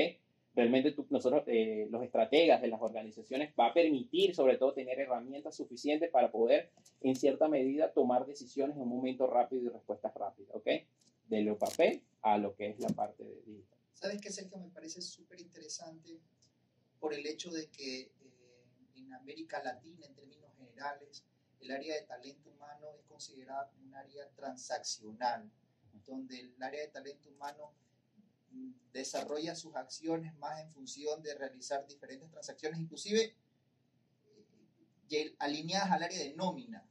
Realmente 0.57 0.97
nosotros, 1.11 1.45
eh, 1.47 1.87
los 1.91 2.03
estrategas 2.03 2.63
de 2.63 2.69
las 2.69 2.81
organizaciones, 2.81 3.53
va 3.61 3.67
a 3.67 3.75
permitir 3.75 4.35
sobre 4.35 4.57
todo 4.57 4.73
tener 4.73 4.99
herramientas 4.99 5.55
suficientes 5.55 6.11
para 6.11 6.33
poder, 6.33 6.73
en 7.03 7.15
cierta 7.15 7.47
medida, 7.47 7.93
tomar 7.93 8.27
decisiones 8.27 8.75
en 8.75 8.83
un 8.83 8.89
momento 8.89 9.27
rápido 9.27 9.65
y 9.65 9.69
respuestas 9.69 10.15
rápidas, 10.15 10.51
¿ok? 10.55 10.67
De 11.29 11.43
lo 11.43 11.59
papel 11.59 12.03
a 12.23 12.39
lo 12.39 12.57
que 12.57 12.71
es 12.71 12.81
la 12.81 12.89
parte 12.89 13.23
de 13.23 13.43
digital. 13.43 13.79
¿Sabes 13.93 14.21
qué, 14.21 14.31
Sergio? 14.31 14.57
Me 14.59 14.71
parece 14.71 15.03
súper 15.03 15.41
interesante 15.41 16.19
por 16.99 17.13
el 17.13 17.27
hecho 17.27 17.51
de 17.51 17.69
que 17.69 18.01
eh, 18.01 18.11
en 18.97 19.13
América 19.13 19.63
Latina, 19.63 20.07
en 20.07 20.15
términos 20.15 20.51
generales, 20.57 21.23
el 21.61 21.71
área 21.71 21.95
de 21.97 22.03
talento 22.03 22.49
humano 22.49 22.95
es 22.99 23.05
considerada 23.05 23.69
como 23.69 23.89
un 23.89 23.95
área 23.95 24.27
transaccional, 24.35 25.51
donde 26.07 26.41
el 26.41 26.63
área 26.63 26.81
de 26.81 26.89
talento 26.89 27.29
humano 27.29 27.73
desarrolla 28.93 29.55
sus 29.55 29.75
acciones 29.77 30.35
más 30.39 30.61
en 30.61 30.71
función 30.71 31.23
de 31.23 31.35
realizar 31.35 31.87
diferentes 31.87 32.31
transacciones, 32.31 32.81
inclusive 32.81 33.37
eh, 35.11 35.37
alineadas 35.39 35.93
al 35.93 36.03
área 36.03 36.19
de 36.19 36.35
nómina 36.35 36.85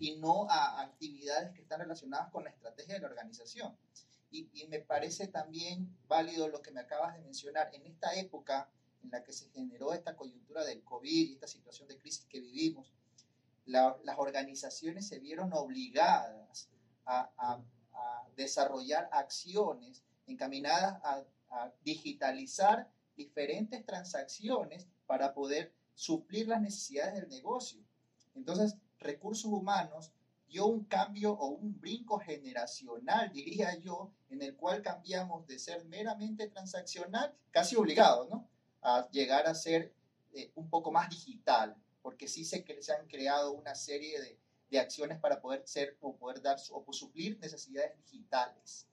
y 0.00 0.16
no 0.16 0.48
a 0.50 0.80
actividades 0.80 1.52
que 1.52 1.62
están 1.62 1.80
relacionadas 1.80 2.30
con 2.30 2.44
la 2.44 2.50
estrategia 2.50 2.94
de 2.94 3.00
la 3.00 3.08
organización. 3.08 3.76
Y, 4.30 4.66
me 4.68 4.80
parece 4.80 5.28
también 5.28 5.96
válido 6.08 6.48
lo 6.48 6.60
que 6.60 6.70
me 6.70 6.80
acabas 6.80 7.14
de 7.14 7.22
mencionar. 7.22 7.70
En 7.72 7.86
esta 7.86 8.14
época 8.16 8.68
en 9.02 9.10
la 9.10 9.22
que 9.22 9.32
se 9.32 9.48
generó 9.50 9.92
esta 9.94 10.16
coyuntura 10.16 10.64
del 10.64 10.82
COVID 10.82 11.30
y 11.30 11.34
esta 11.34 11.46
situación 11.46 11.88
de 11.88 11.96
crisis 11.96 12.26
que 12.26 12.40
vivimos, 12.40 12.92
las 13.64 14.18
organizaciones 14.18 15.08
se 15.08 15.20
vieron 15.20 15.52
obligadas 15.52 16.68
a, 17.04 17.62
desarrollar 18.36 19.08
acciones 19.12 20.02
encaminadas 20.26 21.00
a, 21.02 21.24
digitalizar 21.82 22.90
diferentes 23.16 23.86
transacciones 23.86 24.86
para 25.06 25.32
poder 25.32 25.72
suplir 25.94 26.48
las 26.48 26.60
necesidades 26.60 27.14
del 27.14 27.30
negocio. 27.30 27.80
Entonces, 28.34 28.76
recursos 28.98 29.50
humanos 29.50 30.12
dio 30.48 30.66
un 30.66 30.84
cambio 30.84 31.32
o 31.32 31.46
un 31.46 31.80
brinco 31.80 32.18
generacional, 32.18 33.32
diría 33.32 33.74
yo, 33.78 34.12
en 34.28 34.42
el 34.42 34.54
cual 34.54 34.82
cambiamos 34.82 35.46
de 35.46 35.58
ser 35.58 35.86
meramente 35.86 36.48
transaccional, 36.48 37.34
casi 37.50 37.76
obligado, 37.76 38.28
¿no? 38.28 38.48
A 38.82 39.08
llegar 39.10 39.46
a 39.46 39.54
ser 39.54 39.94
eh, 40.34 40.50
un 40.56 40.68
poco 40.68 40.92
más 40.92 41.08
digital 41.08 41.74
porque 42.02 42.28
sí 42.28 42.44
que 42.62 42.82
se 42.82 42.92
han 42.92 43.06
creado 43.08 43.52
una 43.52 43.74
serie 43.74 44.20
de, 44.20 44.38
de 44.70 44.78
acciones 44.78 45.18
para 45.18 45.40
poder 45.40 45.66
ser 45.66 45.96
o 46.00 46.16
poder 46.16 46.42
dar 46.42 46.58
o 46.70 46.92
suplir 46.92 47.38
necesidades 47.40 47.96
digitales. 47.96 48.86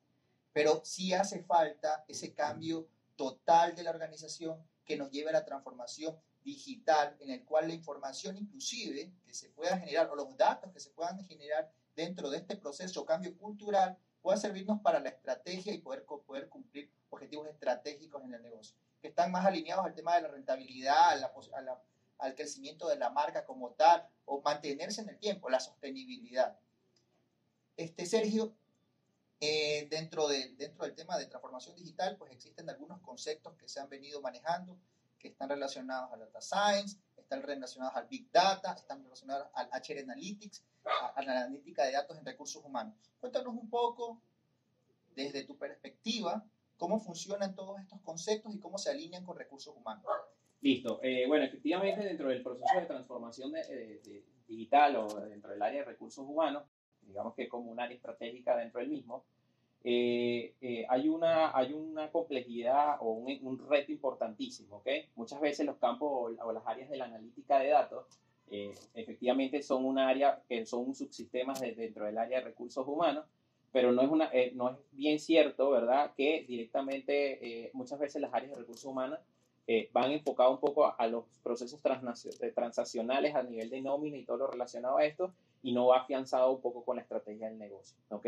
Pero 0.53 0.81
sí 0.85 1.13
hace 1.13 1.43
falta 1.43 2.05
ese 2.07 2.33
cambio 2.33 2.87
total 3.15 3.75
de 3.75 3.83
la 3.83 3.91
organización 3.91 4.57
que 4.85 4.97
nos 4.97 5.11
lleve 5.11 5.29
a 5.29 5.33
la 5.33 5.45
transformación 5.45 6.17
digital, 6.43 7.15
en 7.19 7.31
el 7.31 7.43
cual 7.43 7.67
la 7.67 7.73
información 7.73 8.37
inclusive 8.37 9.11
que 9.25 9.33
se 9.33 9.49
pueda 9.49 9.77
generar 9.77 10.09
o 10.09 10.15
los 10.15 10.35
datos 10.37 10.71
que 10.71 10.79
se 10.79 10.91
puedan 10.91 11.25
generar 11.25 11.71
dentro 11.95 12.29
de 12.29 12.37
este 12.37 12.55
proceso 12.57 13.05
cambio 13.05 13.37
cultural 13.37 13.97
pueda 14.21 14.37
servirnos 14.37 14.81
para 14.81 14.99
la 14.99 15.09
estrategia 15.09 15.73
y 15.73 15.79
poder, 15.79 16.05
poder 16.05 16.49
cumplir 16.49 16.89
objetivos 17.09 17.47
estratégicos 17.47 18.23
en 18.23 18.33
el 18.33 18.41
negocio, 18.41 18.75
que 19.01 19.09
están 19.09 19.31
más 19.31 19.45
alineados 19.45 19.85
al 19.85 19.93
tema 19.93 20.15
de 20.15 20.21
la 20.21 20.29
rentabilidad, 20.29 21.21
al 22.17 22.35
crecimiento 22.35 22.87
de 22.87 22.97
la 22.97 23.09
marca 23.09 23.45
como 23.45 23.71
tal 23.71 24.07
o 24.25 24.41
mantenerse 24.41 25.01
en 25.01 25.09
el 25.09 25.19
tiempo, 25.19 25.49
la 25.49 25.59
sostenibilidad. 25.59 26.57
Este, 27.75 28.05
Sergio, 28.05 28.55
eh, 29.45 29.87
dentro, 29.89 30.29
de, 30.29 30.55
dentro 30.55 30.85
del 30.85 30.95
tema 30.95 31.17
de 31.17 31.25
transformación 31.25 31.75
digital, 31.75 32.15
pues 32.17 32.31
existen 32.31 32.69
algunos 32.69 33.01
conceptos 33.01 33.53
que 33.55 33.67
se 33.67 33.81
han 33.81 33.89
venido 33.89 34.21
manejando 34.21 34.77
que 35.19 35.27
están 35.27 35.49
relacionados 35.49 36.13
al 36.13 36.19
data 36.21 36.39
science, 36.39 36.97
están 37.17 37.41
relacionados 37.41 37.93
al 37.97 38.07
big 38.07 38.31
data, 38.31 38.71
están 38.71 39.03
relacionados 39.03 39.49
al 39.53 39.67
HR 39.67 39.99
analytics, 39.99 40.63
a, 40.85 41.07
a 41.07 41.23
la 41.23 41.41
analítica 41.41 41.83
de 41.83 41.91
datos 41.91 42.17
en 42.17 42.25
recursos 42.25 42.63
humanos. 42.63 42.93
Cuéntanos 43.19 43.53
un 43.53 43.69
poco, 43.69 44.21
desde 45.13 45.43
tu 45.43 45.57
perspectiva, 45.57 46.45
cómo 46.77 47.01
funcionan 47.01 47.53
todos 47.53 47.81
estos 47.81 47.99
conceptos 47.99 48.55
y 48.55 48.59
cómo 48.59 48.77
se 48.77 48.91
alinean 48.91 49.25
con 49.25 49.37
recursos 49.37 49.75
humanos. 49.75 50.05
Listo. 50.61 51.01
Eh, 51.03 51.27
bueno, 51.27 51.43
efectivamente, 51.43 52.01
dentro 52.05 52.29
del 52.29 52.41
proceso 52.41 52.79
de 52.79 52.85
transformación 52.85 53.51
digital 54.47 54.95
o 54.95 55.07
dentro 55.25 55.51
del 55.51 55.61
área 55.61 55.81
de 55.81 55.85
recursos 55.85 56.25
humanos, 56.25 56.63
digamos 57.13 57.35
que 57.35 57.47
como 57.47 57.71
un 57.71 57.79
área 57.79 57.95
estratégica 57.95 58.57
dentro 58.57 58.79
del 58.79 58.89
mismo, 58.89 59.23
eh, 59.83 60.55
eh, 60.61 60.85
hay, 60.89 61.07
una, 61.09 61.55
hay 61.55 61.73
una 61.73 62.09
complejidad 62.09 62.97
o 63.01 63.11
un, 63.11 63.37
un, 63.43 63.69
reto 63.69 63.91
importantísimo. 63.91 64.77
¿okay? 64.77 65.09
Muchas 65.15 65.39
veces 65.39 65.65
los 65.65 65.77
campos 65.77 66.35
o, 66.39 66.51
las 66.51 66.65
áreas 66.65 66.89
de 66.89 66.97
la 66.97 67.05
analítica 67.05 67.59
de 67.59 67.69
datos 67.69 68.05
efectivamente 68.93 69.63
son 69.63 69.83
un 69.83 69.97
área 69.97 70.43
que 70.47 70.63
son 70.67 70.87
un 70.89 70.93
subsistemas 70.93 71.59
dentro 71.59 72.05
del 72.05 72.19
área 72.19 72.37
de 72.37 72.45
recursos 72.45 72.87
humanos, 72.87 73.25
pero 73.71 73.91
no 73.91 74.03
es, 74.03 74.09
una, 74.11 74.29
no 74.53 74.69
es 74.69 74.77
bien 74.91 75.17
cierto, 75.17 75.71
¿verdad?, 75.71 76.13
que 76.15 76.45
directamente 76.47 77.71
muchas 77.73 77.97
veces 77.97 78.21
las 78.21 78.31
áreas 78.31 78.51
de 78.51 78.57
recursos 78.59 78.85
humanos 78.85 79.17
eh, 79.67 79.89
van 79.93 80.11
enfocados 80.11 80.55
un 80.55 80.59
poco 80.59 80.93
a, 80.97 81.07
los 81.07 81.25
procesos 81.41 81.81
transaccionales 81.81 83.35
a 83.35 83.43
nivel 83.43 83.69
de 83.69 83.81
nómina 83.81 84.17
y 84.17 84.25
todo 84.25 84.37
lo 84.37 84.47
relacionado 84.47 84.97
a 84.97 85.05
esto, 85.05 85.33
y 85.61 85.71
no 85.71 85.87
va 85.87 85.99
afianzado 85.99 86.51
un 86.51 86.61
poco 86.61 86.83
con 86.83 86.97
la 86.97 87.01
estrategia 87.01 87.47
del 87.47 87.57
negocio. 87.57 87.97
¿ok? 88.09 88.25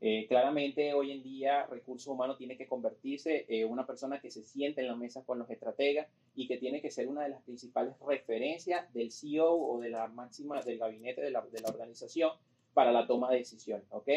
Eh, 0.00 0.26
claramente 0.28 0.92
hoy 0.94 1.12
en 1.12 1.22
día 1.22 1.66
recursos 1.66 2.08
humanos 2.08 2.36
tiene 2.36 2.56
que 2.56 2.66
convertirse 2.66 3.46
en 3.48 3.70
una 3.70 3.86
persona 3.86 4.20
que 4.20 4.32
se 4.32 4.42
siente 4.42 4.80
en 4.80 4.88
la 4.88 4.96
mesa 4.96 5.22
con 5.24 5.38
los 5.38 5.48
estrategas 5.48 6.08
y 6.34 6.48
que 6.48 6.58
tiene 6.58 6.82
que 6.82 6.90
ser 6.90 7.06
una 7.06 7.22
de 7.22 7.28
las 7.28 7.42
principales 7.42 7.94
referencias 8.04 8.92
del 8.92 9.12
CEO 9.12 9.54
o 9.54 9.78
de 9.78 9.90
la 9.90 10.08
máxima 10.08 10.60
del 10.62 10.78
gabinete 10.78 11.20
de 11.20 11.30
la, 11.30 11.42
de 11.42 11.60
la 11.60 11.68
organización 11.68 12.32
para 12.74 12.90
la 12.90 13.06
toma 13.06 13.30
de 13.30 13.38
decisiones. 13.38 13.86
¿ok? 13.90 14.08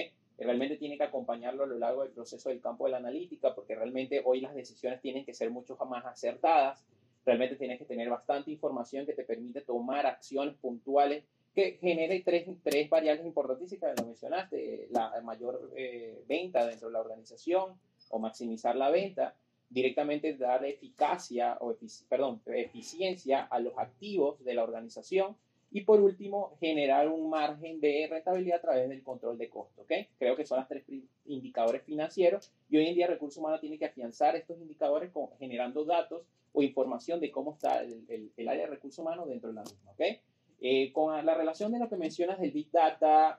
Realmente 0.44 0.77
tiene 0.77 0.98
que 0.98 1.04
acompañarlo 1.04 1.63
a 1.63 1.68
lo 1.68 1.77
largo 1.77 2.04
del 2.04 2.12
proceso 2.12 2.50
del 2.50 2.60
campo 2.60 2.86
de 2.86 2.92
la 2.92 2.98
analítica, 2.98 3.56
porque 3.56 3.75
realmente 3.75 4.22
hoy 4.25 4.42
las 4.42 4.54
decisiones 4.54 5.01
tienen 5.01 5.25
que 5.25 5.34
ser 5.34 5.50
mucho 5.50 5.77
más 5.86 6.06
acertadas, 6.06 6.86
realmente 7.25 7.56
tienes 7.56 7.80
que 7.80 7.86
tener 7.86 8.10
bastante 8.10 8.51
información 8.51 9.06
que 9.06 9.13
te 9.13 9.24
permite 9.24 9.62
tomar 9.62 10.06
acciones 10.06 10.56
puntuales 10.56 11.24
que 11.54 11.77
genere 11.80 12.22
tres, 12.24 12.48
tres 12.63 12.89
variables 12.89 13.25
importantísimas, 13.25 13.98
lo 13.98 14.08
mencionaste, 14.08 14.89
la 14.92 15.22
mayor 15.24 15.72
eh, 15.77 16.22
venta 16.27 16.65
dentro 16.65 16.89
de 16.89 16.94
la 16.94 17.00
organización 17.00 17.80
o 18.10 18.20
maximizar 18.20 18.75
la 18.75 18.89
venta, 18.89 19.36
directamente 19.70 20.36
dar 20.36 20.65
eficacia 20.65 21.58
o 21.62 21.75
perdón, 22.10 22.42
eficiencia 22.48 23.44
a 23.44 23.60
los 23.60 23.74
activos 23.77 24.44
de 24.44 24.54
la 24.54 24.63
organización 24.63 25.38
y 25.75 25.82
por 25.82 26.00
último, 26.00 26.55
generar 26.62 27.10
un 27.10 27.29
margen 27.29 27.82
de 27.82 28.08
rentabilidad 28.10 28.60
a 28.60 28.62
través 28.62 28.88
del 28.88 29.03
control 29.03 29.38
de 29.38 29.50
costo. 29.50 29.82
¿okay? 29.82 30.08
Creo 30.17 30.38
que 30.38 30.46
son 30.46 30.60
los 30.60 30.70
tres 30.70 30.86
indicadores 31.25 31.84
financieros 31.84 32.53
y 32.70 32.77
hoy 32.77 32.88
en 32.88 32.96
día 32.96 33.08
Recursos 33.08 33.39
Humanos 33.39 33.60
tiene 33.60 33.77
que 33.77 33.84
afianzar 33.84 34.38
estos 34.38 34.58
indicadores 34.58 35.12
con, 35.12 35.32
generando 35.38 35.84
datos 35.84 36.22
o 36.53 36.63
información 36.63 37.20
de 37.20 37.29
cómo 37.29 37.55
está 37.55 37.84
el, 37.84 38.32
el, 38.38 38.48
área 38.48 38.63
de 38.63 38.70
recursos 38.70 39.00
humanos 39.00 39.27
dentro 39.27 39.50
de 39.50 39.55
la 39.55 39.63
misma. 39.63 39.91
¿okay? 39.91 40.22
Eh, 40.62 40.94
con 40.94 41.25
la 41.25 41.34
relación 41.34 41.74
de 41.74 41.79
lo 41.79 41.89
que 41.89 41.98
mencionas 41.98 42.39
del 42.39 42.51
Big 42.51 42.72
Data, 42.72 43.38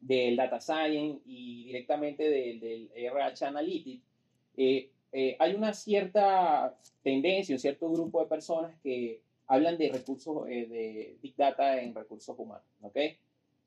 del 0.00 0.34
Data 0.34 0.60
Science 0.60 1.22
y 1.24 1.66
directamente 1.66 2.28
del, 2.28 2.58
del 2.58 2.90
RH 2.96 3.44
Analytics, 3.46 4.02
eh, 4.56 4.90
eh, 5.12 5.36
hay 5.38 5.54
una 5.54 5.72
cierta 5.72 6.76
tendencia, 7.04 7.54
un 7.54 7.60
cierto 7.60 7.88
grupo 7.92 8.20
de 8.20 8.26
personas 8.26 8.76
que 8.82 9.20
hablan 9.50 9.76
de 9.78 9.90
recursos, 9.90 10.48
eh, 10.48 10.66
de 10.66 11.16
Big 11.20 11.34
Data 11.36 11.82
en 11.82 11.92
recursos 11.92 12.38
humanos, 12.38 12.64
¿ok? 12.82 12.96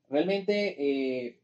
Realmente, 0.08 0.76
eh, 0.78 1.38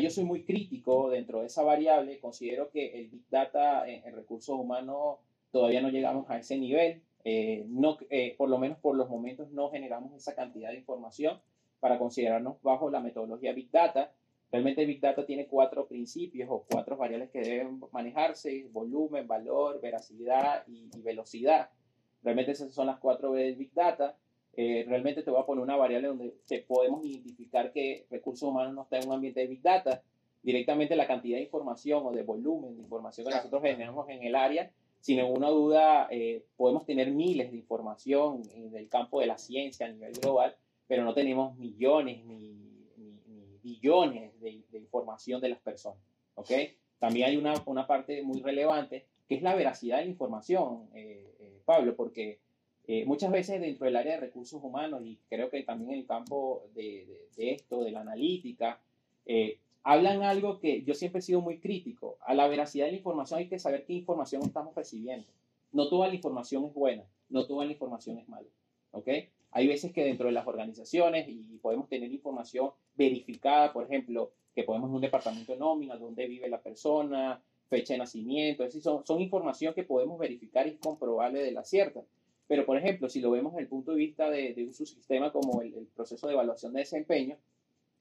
yo 0.00 0.10
soy 0.10 0.22
muy 0.22 0.44
crítico 0.44 1.10
dentro 1.10 1.40
de 1.40 1.46
esa 1.46 1.64
variable, 1.64 2.20
considero 2.20 2.70
que 2.70 3.00
el 3.00 3.08
Big 3.08 3.28
Data 3.28 3.88
en, 3.88 4.14
recursos 4.14 4.56
humanos 4.56 5.18
todavía 5.50 5.82
no 5.82 5.88
llegamos 5.90 6.30
a 6.30 6.38
ese 6.38 6.56
nivel, 6.56 7.02
eh, 7.24 7.64
no, 7.68 7.98
eh, 8.10 8.36
por 8.38 8.48
lo 8.48 8.58
menos 8.58 8.78
por 8.78 8.94
los 8.94 9.10
momentos 9.10 9.50
no 9.50 9.70
generamos 9.70 10.14
esa 10.14 10.36
cantidad 10.36 10.70
de 10.70 10.76
información 10.76 11.40
para 11.80 11.98
considerarnos 11.98 12.62
bajo 12.62 12.90
la 12.90 13.00
metodología 13.00 13.52
Big 13.52 13.72
Data. 13.72 14.12
Realmente 14.52 14.86
Big 14.86 15.00
Data 15.00 15.26
tiene 15.26 15.48
cuatro 15.48 15.88
principios 15.88 16.48
o 16.48 16.64
cuatro 16.70 16.96
variables 16.96 17.30
que 17.30 17.40
deben 17.40 17.80
manejarse, 17.90 18.68
volumen, 18.70 19.26
valor, 19.26 19.80
veracidad 19.80 20.64
y 20.68 20.88
velocidad. 21.02 21.70
Realmente 22.22 22.52
esas 22.52 22.72
son 22.72 22.86
las 22.86 22.98
cuatro 22.98 23.32
B 23.32 23.42
del 23.42 23.56
Big 23.56 23.72
Data. 23.72 24.16
Eh, 24.56 24.84
realmente 24.86 25.22
te 25.22 25.30
voy 25.30 25.40
a 25.40 25.46
poner 25.46 25.62
una 25.62 25.76
variable 25.76 26.08
donde 26.08 26.34
te 26.46 26.58
podemos 26.60 27.04
identificar 27.04 27.72
que 27.72 28.06
recursos 28.10 28.48
humanos 28.48 28.74
no 28.74 28.82
está 28.82 28.98
en 28.98 29.08
un 29.08 29.14
ambiente 29.14 29.40
de 29.40 29.46
Big 29.46 29.62
Data. 29.62 30.02
Directamente 30.42 30.96
la 30.96 31.06
cantidad 31.06 31.36
de 31.36 31.44
información 31.44 32.06
o 32.06 32.12
de 32.12 32.22
volumen 32.22 32.76
de 32.76 32.82
información 32.82 33.26
que 33.26 33.34
nosotros 33.34 33.62
generamos 33.62 34.08
en 34.08 34.22
el 34.22 34.34
área, 34.34 34.70
sin 35.00 35.18
ninguna 35.18 35.48
duda 35.48 36.08
eh, 36.10 36.44
podemos 36.56 36.84
tener 36.84 37.10
miles 37.10 37.50
de 37.50 37.58
información 37.58 38.42
en 38.54 38.74
el 38.74 38.88
campo 38.88 39.20
de 39.20 39.26
la 39.26 39.38
ciencia 39.38 39.86
a 39.86 39.90
nivel 39.90 40.12
global, 40.12 40.56
pero 40.86 41.04
no 41.04 41.14
tenemos 41.14 41.56
millones 41.56 42.24
ni, 42.24 42.56
billones 43.62 44.38
de, 44.40 44.62
información 44.72 45.40
de 45.40 45.50
las 45.50 45.60
personas. 45.60 45.98
¿okay? 46.34 46.76
También 46.98 47.28
hay 47.28 47.36
una, 47.36 47.54
una 47.66 47.86
parte 47.86 48.22
muy 48.22 48.40
relevante 48.40 49.06
que 49.30 49.36
es 49.36 49.42
la 49.42 49.54
veracidad 49.54 49.98
de 49.98 50.06
la 50.06 50.10
información, 50.10 50.88
Pablo, 51.64 51.94
porque 51.94 52.40
muchas 53.06 53.30
veces 53.30 53.60
dentro 53.60 53.84
del 53.86 53.94
área 53.94 54.14
de 54.14 54.20
recursos 54.20 54.60
humanos, 54.60 55.02
y 55.04 55.20
creo 55.28 55.48
que 55.50 55.62
también 55.62 55.92
en 55.92 55.98
el 56.00 56.06
campo 56.06 56.64
de, 56.74 57.28
de 57.36 57.52
esto, 57.52 57.84
de 57.84 57.92
la 57.92 58.00
analítica, 58.00 58.80
hablan 59.84 60.24
algo 60.24 60.58
que 60.58 60.82
yo 60.82 60.94
siempre 60.94 61.20
he 61.20 61.22
sido 61.22 61.40
muy 61.40 61.58
crítico. 61.60 62.18
A 62.22 62.34
la 62.34 62.48
veracidad 62.48 62.86
de 62.86 62.90
la 62.90 62.98
información 62.98 63.38
hay 63.38 63.48
que 63.48 63.60
saber 63.60 63.84
qué 63.84 63.92
información 63.92 64.42
estamos 64.42 64.74
recibiendo. 64.74 65.28
No 65.70 65.88
toda 65.88 66.08
la 66.08 66.14
información 66.14 66.64
es 66.64 66.74
buena, 66.74 67.04
no 67.28 67.46
toda 67.46 67.64
la 67.64 67.70
información 67.70 68.18
es 68.18 68.28
mala. 68.28 68.48
¿ok? 68.90 69.08
Hay 69.52 69.68
veces 69.68 69.92
que 69.92 70.02
dentro 70.02 70.26
de 70.26 70.32
las 70.32 70.46
organizaciones 70.48 71.28
y 71.28 71.56
podemos 71.62 71.88
tener 71.88 72.12
información 72.12 72.72
verificada, 72.96 73.72
por 73.72 73.84
ejemplo, 73.84 74.32
que 74.56 74.64
podemos 74.64 74.90
un 74.90 75.00
departamento 75.00 75.52
de 75.52 75.58
nómina, 75.58 75.96
dónde 75.96 76.26
vive 76.26 76.48
la 76.48 76.60
persona, 76.60 77.40
fecha 77.70 77.94
de 77.94 77.98
nacimiento, 77.98 78.64
es 78.64 78.70
decir, 78.70 78.82
son, 78.82 79.06
son 79.06 79.20
información 79.20 79.72
que 79.72 79.84
podemos 79.84 80.18
verificar 80.18 80.66
y 80.66 80.76
comprobable 80.76 81.42
de 81.42 81.52
la 81.52 81.64
cierta. 81.64 82.02
Pero, 82.48 82.66
por 82.66 82.76
ejemplo, 82.76 83.08
si 83.08 83.20
lo 83.20 83.30
vemos 83.30 83.52
desde 83.52 83.62
el 83.62 83.68
punto 83.68 83.92
de 83.92 83.98
vista 83.98 84.28
de, 84.28 84.52
un 84.66 84.74
subsistema 84.74 85.32
como 85.32 85.62
el, 85.62 85.86
proceso 85.94 86.26
de 86.26 86.32
evaluación 86.32 86.72
de 86.72 86.80
desempeño, 86.80 87.38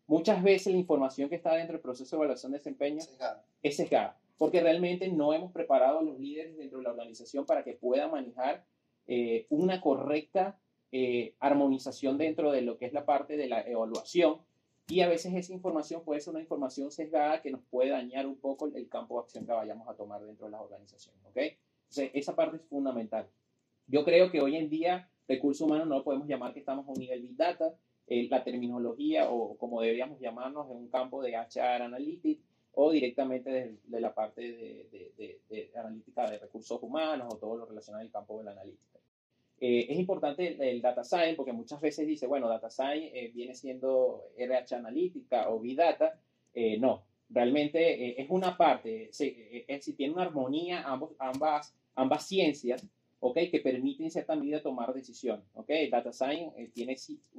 muchas 0.07 0.41
veces 0.41 0.73
la 0.73 0.79
información 0.79 1.29
que 1.29 1.35
está 1.35 1.53
dentro 1.53 1.73
del 1.73 1.83
proceso 1.83 2.15
de 2.15 2.21
evaluación 2.21 2.51
de 2.51 2.57
desempeño 2.57 3.03
es 3.61 3.75
sesgada, 3.75 4.19
porque 4.39 4.59
realmente 4.59 5.07
no 5.07 5.33
hemos 5.33 5.51
preparado 5.51 5.99
a 5.99 6.01
los 6.01 6.19
líderes 6.19 6.57
dentro 6.57 6.79
de 6.79 6.85
la 6.85 6.89
organización 6.89 7.45
para 7.45 7.63
que 7.63 7.73
puedan 7.73 8.09
manejar 8.09 8.65
eh, 9.05 9.45
una 9.49 9.81
correcta 9.81 10.59
eh, 10.91 11.35
armonización 11.39 12.17
dentro 12.17 12.51
de 12.51 12.63
lo 12.63 12.79
que 12.79 12.87
es 12.87 12.93
la 12.93 13.05
parte 13.05 13.37
de 13.37 13.49
la 13.49 13.61
evaluación 13.61 14.37
y 14.89 15.01
a 15.01 15.07
veces 15.07 15.33
esa 15.35 15.53
información 15.53 16.03
puede 16.03 16.19
ser 16.19 16.31
una 16.31 16.41
información 16.41 16.91
sesgada 16.91 17.41
que 17.41 17.51
nos 17.51 17.61
puede 17.69 17.91
dañar 17.91 18.25
un 18.25 18.37
poco 18.37 18.67
el 18.67 18.89
campo 18.89 19.15
de 19.15 19.21
acción 19.21 19.45
que 19.45 19.51
vayamos 19.51 19.87
a 19.87 19.93
tomar 19.93 20.21
dentro 20.21 20.47
de 20.47 20.51
las 20.51 20.61
organizaciones, 20.61 21.23
¿ok? 21.25 21.37
Entonces, 21.37 22.11
esa 22.15 22.35
parte 22.35 22.57
es 22.57 22.63
fundamental. 22.63 23.27
Yo 23.87 24.03
creo 24.03 24.31
que 24.31 24.41
hoy 24.41 24.55
en 24.55 24.69
día 24.69 25.09
recursos 25.27 25.65
humanos 25.65 25.87
no 25.87 25.97
lo 25.97 26.03
podemos 26.03 26.27
llamar 26.27 26.53
que 26.53 26.59
estamos 26.59 26.87
a 26.87 26.91
un 26.91 26.99
nivel 26.99 27.21
Big 27.21 27.35
Data, 27.35 27.75
eh, 28.07 28.27
la 28.29 28.43
terminología 28.43 29.29
o 29.29 29.55
como 29.57 29.81
deberíamos 29.81 30.19
llamarnos 30.19 30.69
en 30.71 30.77
un 30.77 30.89
campo 30.89 31.21
de 31.21 31.37
HR 31.37 31.83
Analytics 31.83 32.43
o 32.73 32.91
directamente 32.91 33.77
de, 33.85 33.99
la 33.99 34.13
parte 34.13 34.41
de, 34.41 35.39
de, 35.49 35.71
analítica 35.75 36.29
de 36.29 36.39
recursos 36.39 36.81
humanos 36.81 37.27
o 37.31 37.37
todo 37.37 37.57
lo 37.57 37.65
relacionado 37.65 38.03
al 38.03 38.11
campo 38.11 38.39
de 38.39 38.45
la 38.45 38.51
analítica. 38.51 38.98
Eh, 39.61 39.87
es 39.89 39.99
importante 39.99 40.57
el, 40.69 40.81
data 40.81 41.03
science 41.03 41.35
porque 41.35 41.51
muchas 41.51 41.81
veces 41.81 42.07
dice, 42.07 42.27
bueno, 42.27 42.47
data 42.47 42.69
science 42.69 43.11
eh, 43.13 43.31
viene 43.33 43.53
siendo 43.53 44.31
RH 44.37 44.75
analítica 44.75 45.49
o 45.49 45.59
big 45.59 45.75
data. 45.75 46.19
Eh, 46.53 46.77
no, 46.79 47.03
realmente 47.29 48.21
es 48.21 48.29
una 48.29 48.57
parte, 48.57 49.09
es 49.09 49.85
si 49.85 49.93
tiene 49.93 50.13
una 50.13 50.23
armonía 50.23 50.83
ambos, 50.83 51.11
ambas, 51.19 51.75
ambas 51.95 52.25
ciencias, 52.25 52.87
¿ok? 53.19 53.37
Que 53.51 53.59
permiten 53.59 54.05
en 54.05 54.11
cierta 54.11 54.35
medida 54.35 54.61
tomar 54.61 54.93
decisiones, 54.93 55.45
¿ok? 55.53 55.69
Data 55.91 56.13
science 56.13 56.71
tiene, 56.73 56.95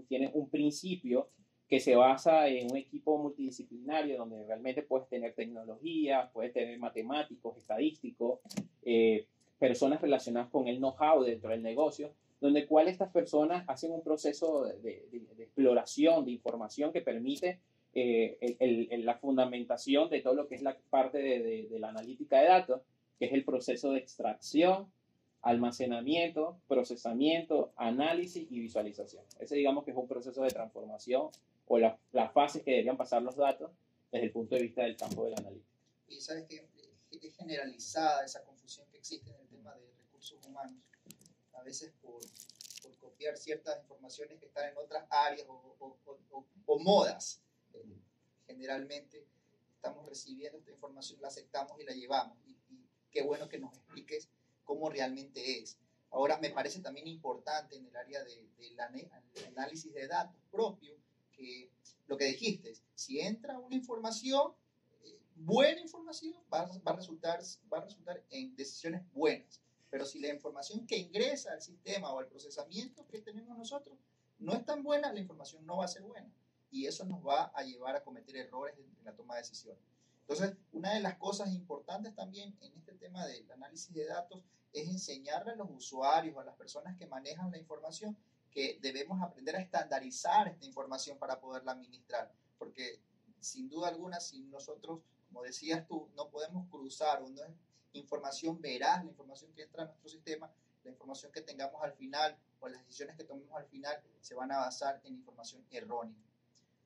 tiene 0.06 0.30
un 0.34 0.48
principio 0.48 1.28
que 1.68 1.80
se 1.80 1.96
basa 1.96 2.48
en 2.48 2.70
un 2.70 2.76
equipo 2.76 3.16
multidisciplinario 3.16 4.18
donde 4.18 4.44
realmente 4.44 4.82
puedes 4.82 5.08
tener 5.08 5.34
tecnología, 5.34 6.30
puedes 6.32 6.52
tener 6.52 6.78
matemáticos, 6.78 7.56
estadísticos, 7.56 8.40
personas 9.60 10.00
relacionadas 10.00 10.48
con 10.48 10.66
el 10.66 10.78
know-how 10.78 11.22
dentro 11.22 11.50
del 11.50 11.62
negocio, 11.62 12.12
donde 12.40 12.66
cual 12.66 12.88
estas 12.88 13.12
personas 13.12 13.64
hacen 13.68 13.92
un 13.92 14.02
proceso 14.02 14.64
de, 14.64 15.06
exploración 15.38 16.24
de 16.24 16.32
información 16.32 16.90
que 16.90 17.02
permite 17.02 17.60
eh, 17.92 18.56
la 19.04 19.18
fundamentación 19.18 20.08
de 20.08 20.22
todo 20.22 20.34
lo 20.34 20.48
que 20.48 20.54
es 20.54 20.62
la 20.62 20.76
parte 20.88 21.18
de, 21.18 21.78
la 21.78 21.90
analítica 21.90 22.40
de 22.40 22.48
datos, 22.48 22.80
que 23.18 23.26
es 23.26 23.32
el 23.32 23.44
proceso 23.44 23.92
de 23.92 23.98
extracción, 23.98 24.90
almacenamiento, 25.42 26.58
procesamiento, 26.66 27.72
análisis 27.76 28.50
y 28.50 28.60
visualización. 28.60 29.24
Ese 29.38 29.56
digamos 29.56 29.84
que 29.84 29.90
es 29.90 29.96
un 29.96 30.08
proceso 30.08 30.42
de 30.42 30.48
transformación 30.48 31.28
o 31.66 31.78
las 31.78 32.32
fases 32.32 32.62
que 32.62 32.70
deberían 32.70 32.96
pasar 32.96 33.22
los 33.22 33.36
datos 33.36 33.70
desde 34.10 34.26
el 34.26 34.32
punto 34.32 34.54
de 34.54 34.62
vista 34.62 34.82
del 34.82 34.96
campo 34.96 35.24
de 35.24 35.32
la 35.32 35.36
analítica. 35.36 35.68
Y 36.08 36.20
sabes 36.20 36.46
que 36.46 36.66
es 37.10 37.36
generalizada 37.36 38.24
esa 38.24 38.42
confusión 38.44 38.86
que 38.90 38.98
existe 38.98 39.30
en 39.30 39.40
el 39.40 39.48
tema 39.48 39.74
de 39.74 39.90
recursos 40.20 40.46
humanos, 40.46 40.82
a 41.54 41.62
veces 41.62 41.92
por, 42.02 42.20
por 42.82 42.96
copiar 42.98 43.36
ciertas 43.38 43.80
informaciones 43.80 44.38
que 44.38 44.46
están 44.46 44.68
en 44.70 44.76
otras 44.76 45.06
áreas 45.10 45.46
o, 45.48 45.96
o, 46.66 46.78
modas. 46.78 47.40
Eh, 47.72 47.84
generalmente 48.46 49.26
estamos 49.74 50.06
recibiendo 50.06 50.58
esta 50.58 50.70
información, 50.70 51.20
la 51.22 51.28
aceptamos 51.28 51.80
y 51.80 51.84
la 51.84 51.92
llevamos. 51.92 52.36
Y, 52.46 52.56
qué 53.10 53.22
bueno 53.22 53.48
que 53.48 53.58
nos 53.58 53.74
expliques 53.74 54.28
cómo 54.64 54.88
realmente 54.88 55.58
es. 55.58 55.78
Ahora, 56.10 56.38
me 56.38 56.50
parece 56.50 56.80
también 56.80 57.08
importante 57.08 57.76
en 57.76 57.86
el 57.86 57.96
área 57.96 58.22
del 58.22 58.48
de, 58.54 59.46
análisis 59.46 59.92
de 59.92 60.06
datos 60.06 60.40
propio, 60.50 60.96
que 61.32 61.70
lo 62.06 62.16
que 62.16 62.26
dijiste, 62.26 62.74
si 62.94 63.20
entra 63.20 63.58
una 63.58 63.74
información, 63.74 64.52
buena 65.34 65.80
información 65.80 66.34
va, 66.52 66.68
a 66.84 66.92
resultar, 66.92 67.40
va 67.72 67.78
a 67.78 67.84
resultar 67.84 68.22
en 68.30 68.54
decisiones 68.54 69.02
buenas. 69.12 69.60
Pero 69.90 70.04
si 70.04 70.20
la 70.20 70.28
información 70.28 70.86
que 70.86 70.96
ingresa 70.96 71.52
al 71.52 71.62
sistema 71.62 72.12
o 72.12 72.18
al 72.18 72.26
procesamiento 72.26 73.06
que 73.08 73.20
tenemos 73.20 73.58
nosotros 73.58 73.98
no 74.38 74.54
es 74.54 74.64
tan 74.64 74.82
buena, 74.82 75.12
la 75.12 75.20
información 75.20 75.66
no 75.66 75.78
va 75.78 75.84
a 75.84 75.88
ser 75.88 76.02
buena. 76.02 76.30
Y 76.70 76.86
eso 76.86 77.04
nos 77.04 77.26
va 77.26 77.52
a 77.54 77.62
llevar 77.62 77.96
a 77.96 78.04
cometer 78.04 78.36
errores 78.36 78.76
en 78.78 79.04
la 79.04 79.12
toma 79.12 79.34
de 79.34 79.42
decisiones. 79.42 79.82
Entonces, 80.22 80.56
una 80.72 80.94
de 80.94 81.00
las 81.00 81.16
cosas 81.16 81.52
importantes 81.52 82.14
también 82.14 82.56
en 82.60 82.72
este 82.76 82.92
tema 82.94 83.26
del 83.26 83.50
análisis 83.50 83.92
de 83.92 84.06
datos 84.06 84.40
es 84.72 84.88
enseñarle 84.88 85.52
a 85.52 85.56
los 85.56 85.68
usuarios, 85.70 86.38
a 86.38 86.44
las 86.44 86.54
personas 86.54 86.96
que 86.96 87.06
manejan 87.06 87.50
la 87.50 87.58
información, 87.58 88.16
que 88.52 88.78
debemos 88.80 89.20
aprender 89.20 89.56
a 89.56 89.60
estandarizar 89.60 90.46
esta 90.46 90.64
información 90.64 91.18
para 91.18 91.40
poderla 91.40 91.72
administrar. 91.72 92.32
Porque 92.58 93.00
sin 93.40 93.68
duda 93.68 93.88
alguna, 93.88 94.20
si 94.20 94.42
nosotros 94.44 95.00
como 95.30 95.44
decías 95.44 95.86
tú, 95.86 96.08
no 96.16 96.28
podemos 96.28 96.68
cruzar, 96.68 97.22
o 97.22 97.28
no 97.28 97.42
información 97.92 98.60
veraz, 98.60 99.04
la 99.04 99.10
información 99.10 99.52
que 99.52 99.62
entra 99.62 99.82
a 99.82 99.86
nuestro 99.86 100.08
sistema, 100.08 100.50
la 100.84 100.90
información 100.90 101.32
que 101.32 101.42
tengamos 101.42 101.82
al 101.82 101.92
final 101.92 102.36
o 102.60 102.68
las 102.68 102.80
decisiones 102.82 103.16
que 103.16 103.24
tomemos 103.24 103.54
al 103.56 103.66
final 103.66 104.00
se 104.20 104.34
van 104.34 104.52
a 104.52 104.58
basar 104.58 105.00
en 105.04 105.14
información 105.14 105.64
errónea. 105.70 106.16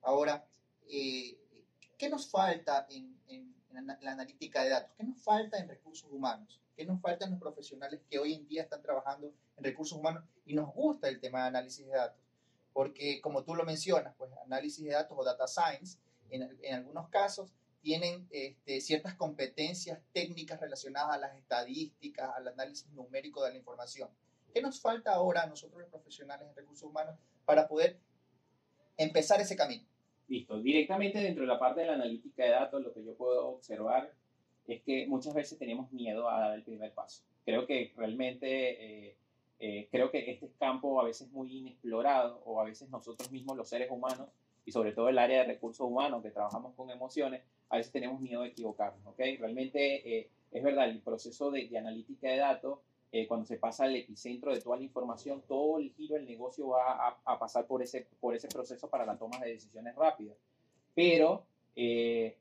Ahora, 0.01 0.45
eh, 0.87 1.37
¿qué 1.97 2.09
nos 2.09 2.29
falta 2.29 2.87
en, 2.89 3.15
la 4.01 4.11
analítica 4.11 4.63
de 4.63 4.69
datos? 4.69 4.91
¿Qué 4.97 5.03
nos 5.03 5.21
falta 5.21 5.57
en 5.57 5.67
recursos 5.67 6.09
humanos? 6.11 6.61
¿Qué 6.75 6.85
nos 6.85 7.01
falta 7.01 7.25
en 7.25 7.31
los 7.31 7.39
profesionales 7.39 8.01
que 8.09 8.19
hoy 8.19 8.33
en 8.33 8.47
día 8.47 8.63
están 8.63 8.81
trabajando 8.81 9.33
en 9.57 9.63
recursos 9.63 9.97
humanos 9.97 10.23
y 10.45 10.53
nos 10.53 10.73
gusta 10.73 11.09
el 11.09 11.19
tema 11.19 11.41
de 11.41 11.47
análisis 11.47 11.85
de 11.85 11.93
datos? 11.93 12.21
Porque 12.73 13.21
como 13.21 13.43
tú 13.43 13.55
lo 13.55 13.63
mencionas, 13.63 14.13
pues 14.17 14.31
análisis 14.45 14.83
de 14.83 14.91
datos 14.91 15.17
o 15.17 15.23
data 15.23 15.47
science, 15.47 15.97
en, 16.29 16.57
en 16.61 16.75
algunos 16.75 17.09
casos 17.09 17.53
tienen 17.85 18.27
este, 18.31 18.81
ciertas 18.81 19.13
competencias 19.13 20.01
técnicas 20.11 20.59
relacionadas 20.59 21.17
a 21.17 21.19
las 21.19 21.37
estadísticas, 21.37 22.31
al 22.35 22.47
análisis 22.47 22.89
numérico 22.93 23.43
de 23.43 23.51
la 23.51 23.57
información. 23.57 24.09
¿Qué 24.51 24.59
nos 24.59 24.81
falta 24.81 25.13
ahora 25.13 25.43
a 25.43 25.45
nosotros 25.45 25.81
los 25.81 25.91
profesionales 25.91 26.47
en 26.49 26.55
recursos 26.55 26.89
humanos 26.89 27.15
para 27.45 27.67
poder 27.67 27.99
empezar 28.97 29.39
ese 29.39 29.55
camino? 29.55 29.83
Listo. 30.27 30.59
Directamente 30.59 31.19
dentro 31.19 31.43
de 31.43 31.47
la 31.47 31.59
parte 31.59 31.81
de 31.81 31.85
la 31.85 31.93
analítica 31.93 32.43
de 32.43 32.49
datos, 32.49 32.81
lo 32.81 32.91
que 32.91 33.05
yo 33.05 33.13
puedo 33.13 33.49
observar 33.49 34.11
es 34.65 34.81
que 34.81 35.05
muchas 35.05 35.35
veces 35.35 35.59
tenemos 35.59 35.91
miedo 35.91 36.27
a 36.27 36.39
dar 36.39 36.55
el 36.55 36.63
primer 36.63 36.91
paso. 36.91 37.21
Creo 37.45 37.67
que 37.67 37.93
realmente, 37.95 39.09
eh, 39.09 39.15
eh, 39.59 39.87
creo 39.91 40.09
que 40.09 40.31
este 40.31 40.49
campo 40.57 40.99
a 40.99 41.03
veces 41.03 41.27
es 41.27 41.33
muy 41.33 41.55
inexplorado 41.55 42.41
o 42.45 42.59
a 42.59 42.63
veces 42.63 42.89
nosotros 42.89 43.31
mismos, 43.31 43.55
los 43.55 43.69
seres 43.69 43.91
humanos, 43.91 44.29
y 44.65 44.71
sobre 44.71 44.91
todo 44.91 45.09
el 45.09 45.19
área 45.19 45.39
de 45.39 45.45
recursos 45.45 45.85
humanos, 45.85 46.23
que 46.23 46.31
trabajamos 46.31 46.73
con 46.75 46.89
emociones, 46.89 47.43
a 47.69 47.77
veces 47.77 47.91
tenemos 47.91 48.19
miedo 48.19 48.41
de 48.41 48.49
equivocarnos, 48.49 49.05
¿ok? 49.05 49.19
Realmente 49.39 50.19
eh, 50.19 50.29
es 50.51 50.63
verdad, 50.63 50.89
el 50.89 51.01
proceso 51.01 51.51
de, 51.51 51.69
analítica 51.77 52.29
de 52.29 52.37
datos, 52.37 52.79
eh, 53.11 53.27
cuando 53.27 53.45
se 53.45 53.57
pasa 53.57 53.85
al 53.85 53.95
epicentro 53.95 54.53
de 54.53 54.61
toda 54.61 54.77
la 54.77 54.83
información, 54.83 55.43
todo 55.47 55.79
el 55.79 55.91
giro 55.93 56.15
del 56.15 56.25
negocio 56.25 56.69
va 56.69 57.15
a, 57.23 57.39
pasar 57.39 57.67
por 57.67 57.81
ese, 57.81 58.07
por 58.19 58.35
ese 58.35 58.47
proceso 58.47 58.89
para 58.89 59.05
la 59.05 59.17
toma 59.17 59.39
de 59.39 59.51
decisiones 59.51 59.95
rápidas. 59.95 60.35
Pero 60.95 61.45
eh, 61.75 62.35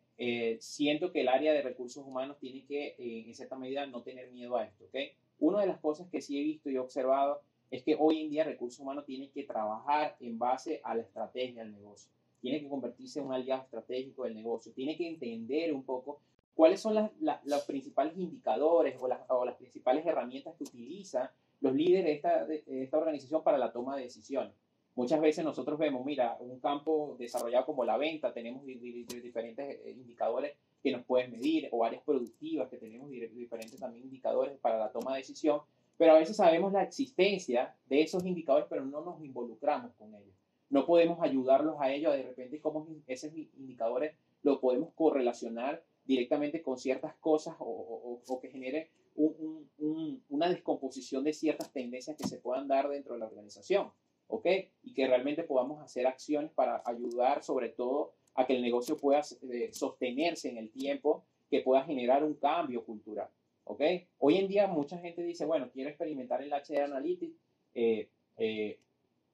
siento 0.61 1.13
que 1.13 1.21
el 1.21 1.29
área 1.29 1.53
de 1.53 1.63
recursos 1.63 2.05
humanos 2.07 2.39
tiene 2.39 2.65
que, 2.65 2.95
en 2.99 3.35
cierta 3.35 3.57
medida, 3.57 3.87
no 3.87 4.03
tener 4.03 4.31
miedo 4.31 4.57
a 4.57 4.65
esto, 4.65 4.85
¿ok? 4.85 4.97
Una 5.41 5.61
de 5.61 5.67
las 5.67 5.79
cosas 5.79 6.09
que 6.09 6.23
sí 6.23 6.39
he 6.41 6.43
visto 6.43 6.71
y 6.71 6.77
he 6.77 6.79
observado 6.79 7.43
es 7.77 7.83
que 7.83 7.97
hoy 7.99 8.23
en 8.23 8.31
día 8.31 8.45
recursos 8.45 8.81
humanos 8.81 9.05
tiene 9.05 9.31
que 9.31 9.45
trabajar 9.45 10.17
en 10.21 10.39
base 10.39 10.81
a 10.85 10.95
la 10.95 11.03
estrategia 11.03 11.63
del 11.63 11.73
negocio 11.73 12.11
tiene 12.45 12.61
que 12.61 12.69
convertirse 12.69 13.21
en 13.21 13.27
un 13.27 13.33
aliado 13.33 13.63
estratégico 13.63 14.25
del 14.25 14.35
negocio, 14.35 14.71
tiene 14.75 14.99
que 14.99 15.09
entender 15.09 15.73
un 15.73 15.83
poco 15.83 16.21
cuáles 16.55 16.79
son 16.79 17.11
los 17.45 17.63
principales 17.63 18.19
indicadores 18.19 18.97
o, 19.01 19.45
las 19.47 19.57
principales 19.57 20.05
herramientas 20.05 20.55
que 20.59 20.65
utilizan 20.65 21.31
los 21.63 21.73
líderes 21.75 22.23
de 22.23 22.83
esta, 22.83 22.99
organización 22.99 23.43
para 23.43 23.57
la 23.57 23.73
toma 23.73 23.97
de 23.97 24.03
decisiones. 24.03 24.53
Muchas 24.95 25.23
veces 25.23 25.43
nosotros 25.43 25.79
vemos, 25.79 26.05
mira, 26.05 26.37
un 26.39 26.61
campo 26.61 27.17
desarrollado 27.19 27.65
como 27.65 27.83
la 27.83 27.97
venta, 27.97 28.35
tenemos 28.35 28.67
diferentes 28.67 29.81
eh, 29.83 29.93
indicadores 29.93 30.53
que 30.83 30.93
nos 30.93 31.03
pueden 31.07 31.31
medir, 31.31 31.71
o 31.73 31.83
áreas 31.83 32.03
productivas 32.03 32.69
que 32.69 32.77
tenemos 32.77 33.09
diferentes 33.09 33.81
también 33.81 34.05
indicadores 34.05 34.59
para 34.59 34.79
la 34.79 34.93
toma 34.93 35.13
de 35.13 35.21
decisión, 35.21 35.63
pero 35.97 36.13
a 36.13 36.19
veces 36.19 36.37
sabemos 36.37 36.73
la 36.73 36.83
existencia 36.83 37.75
de 37.87 38.03
esos 38.03 38.25
indicadores, 38.25 38.67
pero 38.69 38.85
no 38.85 39.03
nos 39.05 39.23
involucramos 39.23 39.93
con 39.95 40.15
ellos. 40.15 40.35
No 40.71 40.87
podemos 40.87 41.21
ayudarlos 41.23 41.77
a 41.79 41.93
ellos, 41.93 42.13
de 42.15 42.23
repente 42.23 42.61
cómo 42.61 42.87
esos 43.07 43.33
indicadores 43.35 44.15
lo 44.43 44.61
podemos 44.61 44.93
correlacionar 44.95 45.83
directamente 46.05 46.63
con 46.63 46.79
ciertas 46.79 47.15
cosas 47.17 47.55
o, 47.59 48.21
que 48.43 48.51
genere 48.51 48.91
una 49.17 50.49
descomposición 50.49 51.23
de 51.25 51.33
ciertas 51.33 51.73
tendencias 51.73 52.17
que 52.17 52.27
se 52.27 52.39
puedan 52.39 52.67
dar 52.67 52.89
dentro 52.89 53.15
de 53.15 53.21
la 53.21 53.27
organización. 53.27 53.91
¿ok? 54.29 54.47
Y 54.83 54.95
que 54.95 55.07
realmente 55.07 55.45
podamos 55.45 55.83
hacer 55.83 56.07
acciones 56.07 56.51
para 56.53 56.83
ayudar 56.85 57.43
sobre 57.43 57.69
todo 57.69 58.13
a 58.35 58.47
que 58.47 58.57
el 58.57 58.63
negocio 58.63 58.97
pueda 58.97 59.21
eh, 59.21 59.71
sostenerse 59.73 60.49
en 60.49 60.59
el 60.59 60.71
tiempo, 60.71 61.25
que 61.51 61.61
pueda 61.61 61.85
generar 61.85 62.25
un 62.25 62.35
cambio 62.35 62.85
cultural, 62.85 63.29
¿ok? 63.65 63.83
Hoy 64.19 64.37
en 64.37 64.49
día 64.49 64.67
mucha 64.67 64.99
gente 64.99 65.23
dice, 65.23 65.45
bueno, 65.45 65.71
quiero 65.73 65.91
experimentar 65.91 66.43
el 66.43 66.53
HD 66.53 66.83
Analytics, 66.83 67.37
eh, 67.75 68.09
eh, 68.37 68.79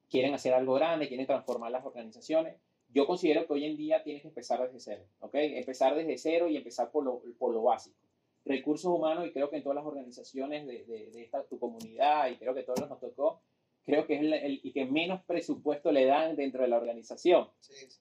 quieren 0.08 0.34
hacer 0.34 0.54
algo 0.54 0.74
grande, 0.74 1.08
quieren 1.08 1.26
transformar 1.26 1.70
las 1.70 1.84
organizaciones. 1.84 2.56
Yo 2.92 3.06
considero 3.06 3.46
que 3.46 3.52
hoy 3.52 3.64
en 3.64 3.76
día 3.76 4.02
tienes 4.02 4.22
que 4.22 4.28
empezar 4.28 4.60
desde 4.60 4.80
cero, 4.80 5.04
¿ok? 5.20 5.34
Empezar 5.34 5.94
desde 5.94 6.18
cero 6.18 6.48
y 6.48 6.56
empezar 6.56 6.90
por 6.90 7.04
lo, 7.04 7.22
por 7.38 7.52
lo 7.54 7.62
básico. 7.62 7.96
Recursos 8.44 8.90
humanos, 8.90 9.26
y 9.26 9.32
creo 9.32 9.50
que 9.50 9.56
en 9.56 9.62
todas 9.62 9.76
las 9.76 9.84
organizaciones 9.84 10.66
de, 10.66 10.84
de, 10.84 11.22
esta, 11.22 11.44
tu 11.44 11.58
comunidad, 11.58 12.30
y 12.30 12.36
creo 12.36 12.54
que 12.54 12.62
todos 12.62 12.88
nos 12.88 12.98
tocó, 12.98 13.40
creo 13.84 14.06
que 14.06 14.14
es 14.14 14.20
el, 14.22 14.72
que 14.72 14.86
menos 14.86 15.22
presupuesto 15.24 15.92
le 15.92 16.06
dan 16.06 16.36
dentro 16.36 16.62
de 16.62 16.68
la 16.68 16.78
organización. 16.78 17.48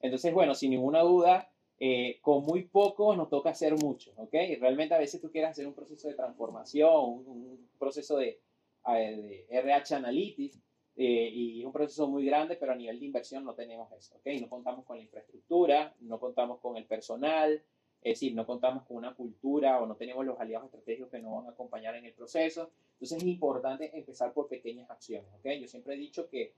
Entonces, 0.00 0.32
bueno, 0.32 0.54
sin 0.54 0.70
ninguna 0.70 1.02
duda, 1.02 1.52
eh, 1.82 2.18
con 2.20 2.44
muy 2.44 2.64
poco 2.64 3.16
nos 3.16 3.30
toca 3.30 3.50
hacer 3.50 3.74
mucho, 3.74 4.12
¿ok? 4.16 4.34
realmente 4.60 4.94
a 4.94 4.98
veces 4.98 5.18
tú 5.18 5.30
quieres 5.30 5.52
hacer 5.52 5.66
un 5.66 5.72
proceso 5.72 6.08
de 6.08 6.14
transformación, 6.14 7.24
un, 7.26 7.70
proceso 7.78 8.18
de, 8.18 8.38
de, 8.86 9.46
RH 9.48 9.94
Analytics, 9.94 10.58
eh, 10.96 11.30
y 11.32 11.60
es 11.60 11.66
un 11.66 11.72
proceso 11.72 12.06
muy 12.06 12.26
grande, 12.26 12.56
pero 12.56 12.72
a 12.72 12.74
nivel 12.74 13.00
de 13.00 13.06
inversión 13.06 13.44
no 13.44 13.54
tenemos 13.54 13.90
eso, 13.92 14.14
¿ok? 14.16 14.26
No 14.42 14.50
contamos 14.50 14.84
con 14.84 14.98
la 14.98 15.02
infraestructura, 15.02 15.94
no 16.00 16.20
contamos 16.20 16.60
con 16.60 16.76
el 16.76 16.84
personal, 16.84 17.62
es 18.02 18.14
decir, 18.16 18.34
no 18.34 18.44
contamos 18.44 18.84
con 18.84 18.98
una 18.98 19.14
cultura 19.14 19.80
o 19.80 19.86
no 19.86 19.96
tenemos 19.96 20.26
los 20.26 20.38
aliados 20.38 20.66
estratégicos 20.66 21.10
que 21.10 21.20
nos 21.20 21.32
van 21.32 21.46
a 21.46 21.50
acompañar 21.52 21.94
en 21.94 22.04
el 22.04 22.12
proceso. 22.12 22.70
Entonces 22.94 23.18
es 23.18 23.24
importante 23.24 23.96
empezar 23.96 24.34
por 24.34 24.48
pequeñas 24.48 24.90
acciones. 24.90 25.30
¿okay? 25.38 25.58
Yo 25.58 25.66
siempre 25.66 25.94
he 25.94 25.96
dicho 25.96 26.28
que 26.28 26.52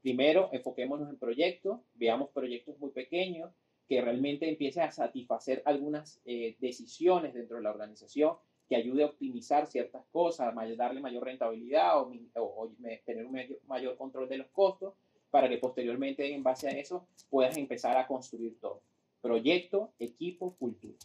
primero 0.00 0.48
enfoquémonos 0.52 1.08
en 1.08 1.16
proyectos, 1.16 1.80
veamos 1.94 2.30
proyectos 2.30 2.78
muy 2.78 2.90
pequeños 2.90 3.50
que 3.92 4.00
realmente 4.00 4.48
empiecen 4.48 4.84
a 4.84 4.90
satisfacer 4.90 5.62
algunas 5.66 6.18
eh, 6.24 6.56
decisiones 6.60 7.34
dentro 7.34 7.58
de 7.58 7.62
la 7.62 7.68
organización 7.68 8.38
que 8.66 8.74
ayude 8.74 9.02
a 9.02 9.06
optimizar 9.08 9.66
ciertas 9.66 10.02
cosas, 10.10 10.54
darle 10.78 11.02
mayor 11.02 11.24
rentabilidad 11.24 12.00
o, 12.00 12.72
tener 13.04 13.26
un 13.26 13.38
mayor 13.66 13.98
control 13.98 14.30
de 14.30 14.38
los 14.38 14.46
costos 14.46 14.94
para 15.30 15.46
que 15.46 15.58
posteriormente 15.58 16.32
en 16.32 16.42
base 16.42 16.68
a 16.68 16.70
eso 16.70 17.06
puedas 17.28 17.54
empezar 17.58 17.98
a 17.98 18.06
construir 18.06 18.58
todo. 18.58 18.80
Proyecto, 19.20 19.92
equipo, 19.98 20.56
cultura. 20.56 20.96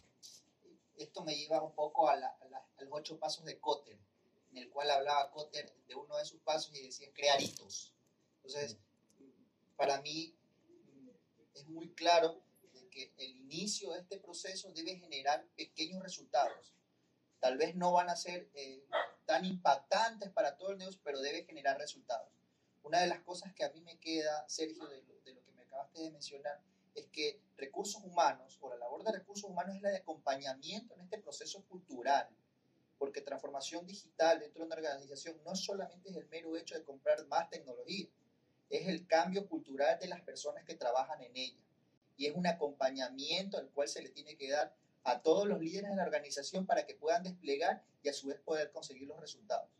Esto 0.96 1.22
me 1.24 1.36
lleva 1.36 1.62
un 1.62 1.72
poco 1.72 2.08
a, 2.08 2.16
los 2.16 2.88
ocho 2.90 3.18
pasos 3.18 3.44
de 3.44 3.58
Kotter, 3.58 3.98
en 4.52 4.56
el 4.56 4.70
cual 4.70 4.90
hablaba 4.90 5.30
Kotter 5.30 5.70
de 5.86 5.94
uno 5.94 6.16
de 6.16 6.24
sus 6.24 6.40
pasos 6.40 6.74
y 6.74 6.84
decía 6.84 7.08
crear 7.12 7.38
hitos. 7.38 7.92
Entonces, 8.36 8.78
para 9.76 10.00
mí 10.00 10.34
es 11.52 11.68
muy 11.68 11.90
claro 11.90 12.47
el 13.16 13.36
inicio 13.36 13.92
de 13.92 14.00
este 14.00 14.18
proceso 14.18 14.72
debe 14.72 14.96
generar 14.96 15.46
pequeños 15.56 16.02
resultados. 16.02 16.74
Tal 17.40 17.56
vez 17.56 17.76
no 17.76 17.92
van 17.92 18.08
a 18.08 18.16
ser 18.16 18.50
eh, 18.54 18.84
tan 19.24 19.44
impactantes 19.44 20.30
para 20.30 20.56
todo 20.56 20.70
el 20.70 20.78
negocio, 20.78 21.00
pero 21.04 21.20
debe 21.20 21.44
generar 21.44 21.78
resultados. 21.78 22.28
Una 22.82 23.00
de 23.00 23.06
las 23.06 23.20
cosas 23.20 23.52
que 23.54 23.64
a 23.64 23.70
mí 23.70 23.80
me 23.82 23.98
queda, 23.98 24.48
Sergio, 24.48 24.86
de 24.88 25.02
de 25.24 25.34
lo 25.34 25.44
que 25.44 25.52
me 25.52 25.62
acabaste 25.62 26.00
de 26.00 26.10
mencionar, 26.10 26.60
es 26.94 27.06
que 27.08 27.40
recursos 27.56 28.02
humanos 28.02 28.58
o 28.60 28.70
la 28.70 28.76
labor 28.76 29.04
de 29.04 29.12
recursos 29.12 29.48
humanos 29.48 29.76
es 29.76 29.82
la 29.82 29.90
de 29.90 29.98
acompañamiento 29.98 30.94
en 30.94 31.02
este 31.02 31.18
proceso 31.18 31.64
cultural, 31.66 32.28
porque 32.98 33.20
transformación 33.20 33.86
digital 33.86 34.40
dentro 34.40 34.60
de 34.60 34.66
una 34.66 34.76
organización 34.76 35.40
no 35.44 35.54
solamente 35.54 36.10
es 36.10 36.16
el 36.16 36.26
mero 36.28 36.56
hecho 36.56 36.74
de 36.74 36.82
comprar 36.82 37.24
más 37.26 37.48
tecnología, 37.50 38.08
es 38.70 38.88
el 38.88 39.06
cambio 39.06 39.48
cultural 39.48 39.98
de 40.00 40.08
las 40.08 40.20
personas 40.22 40.64
que 40.64 40.74
trabajan 40.74 41.22
en 41.22 41.36
ella 41.36 41.67
y 42.18 42.26
es 42.26 42.36
un 42.36 42.46
acompañamiento 42.46 43.56
al 43.56 43.70
cual 43.70 43.88
se 43.88 44.02
le 44.02 44.10
tiene 44.10 44.36
que 44.36 44.50
dar 44.50 44.74
a 45.04 45.22
todos 45.22 45.48
los 45.48 45.60
líderes 45.60 45.88
de 45.90 45.96
la 45.96 46.04
organización 46.04 46.66
para 46.66 46.84
que 46.84 46.94
puedan 46.94 47.22
desplegar 47.22 47.82
y 48.02 48.10
a 48.10 48.12
su 48.12 48.26
vez 48.26 48.38
poder 48.40 48.70
conseguir 48.72 49.08
los 49.08 49.18
resultados. 49.18 49.70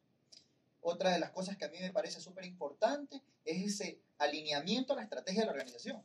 Otra 0.81 1.13
de 1.13 1.19
las 1.19 1.33
cosas 1.33 1.59
que 1.59 1.67
a 1.67 1.69
mí 1.69 1.79
me 1.81 1.93
parece 1.93 2.21
súper 2.21 2.47
importante 2.47 3.21
es 3.45 3.75
ese 3.75 4.01
alineamiento 4.17 4.95
a 4.95 4.97
la 4.97 5.03
estrategia 5.03 5.43
de 5.43 5.47
la 5.47 5.53
organización 5.53 6.03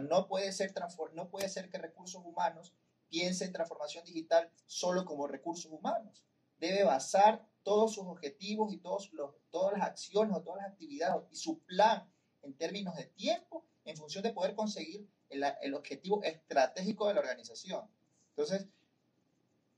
no 0.00 0.26
puede 0.26 0.52
ser, 0.52 0.72
no 1.14 1.28
puede 1.28 1.48
ser 1.48 1.68
que 1.68 1.78
recursos 1.78 2.22
humanos 2.24 2.72
piense 3.08 3.44
en 3.44 3.52
transformación 3.52 4.04
digital 4.04 4.50
solo 4.66 5.04
como 5.04 5.26
recursos 5.26 5.70
humanos. 5.70 6.24
Debe 6.58 6.84
basar 6.84 7.46
todos 7.62 7.94
sus 7.94 8.06
objetivos 8.06 8.72
y 8.72 8.78
todos 8.78 9.12
los, 9.12 9.34
todas 9.50 9.78
las 9.78 9.86
acciones 9.86 10.36
o 10.36 10.42
todas 10.42 10.62
las 10.62 10.72
actividades 10.72 11.24
y 11.30 11.36
su 11.36 11.60
plan 11.60 12.08
en 12.42 12.54
términos 12.54 12.96
de 12.96 13.04
tiempo 13.04 13.64
en 13.84 13.96
función 13.96 14.22
de 14.22 14.32
poder 14.32 14.54
conseguir 14.54 15.06
el, 15.32 15.44
el 15.62 15.74
objetivo 15.74 16.22
estratégico 16.22 17.08
de 17.08 17.14
la 17.14 17.20
organización. 17.20 17.88
Entonces, 18.30 18.66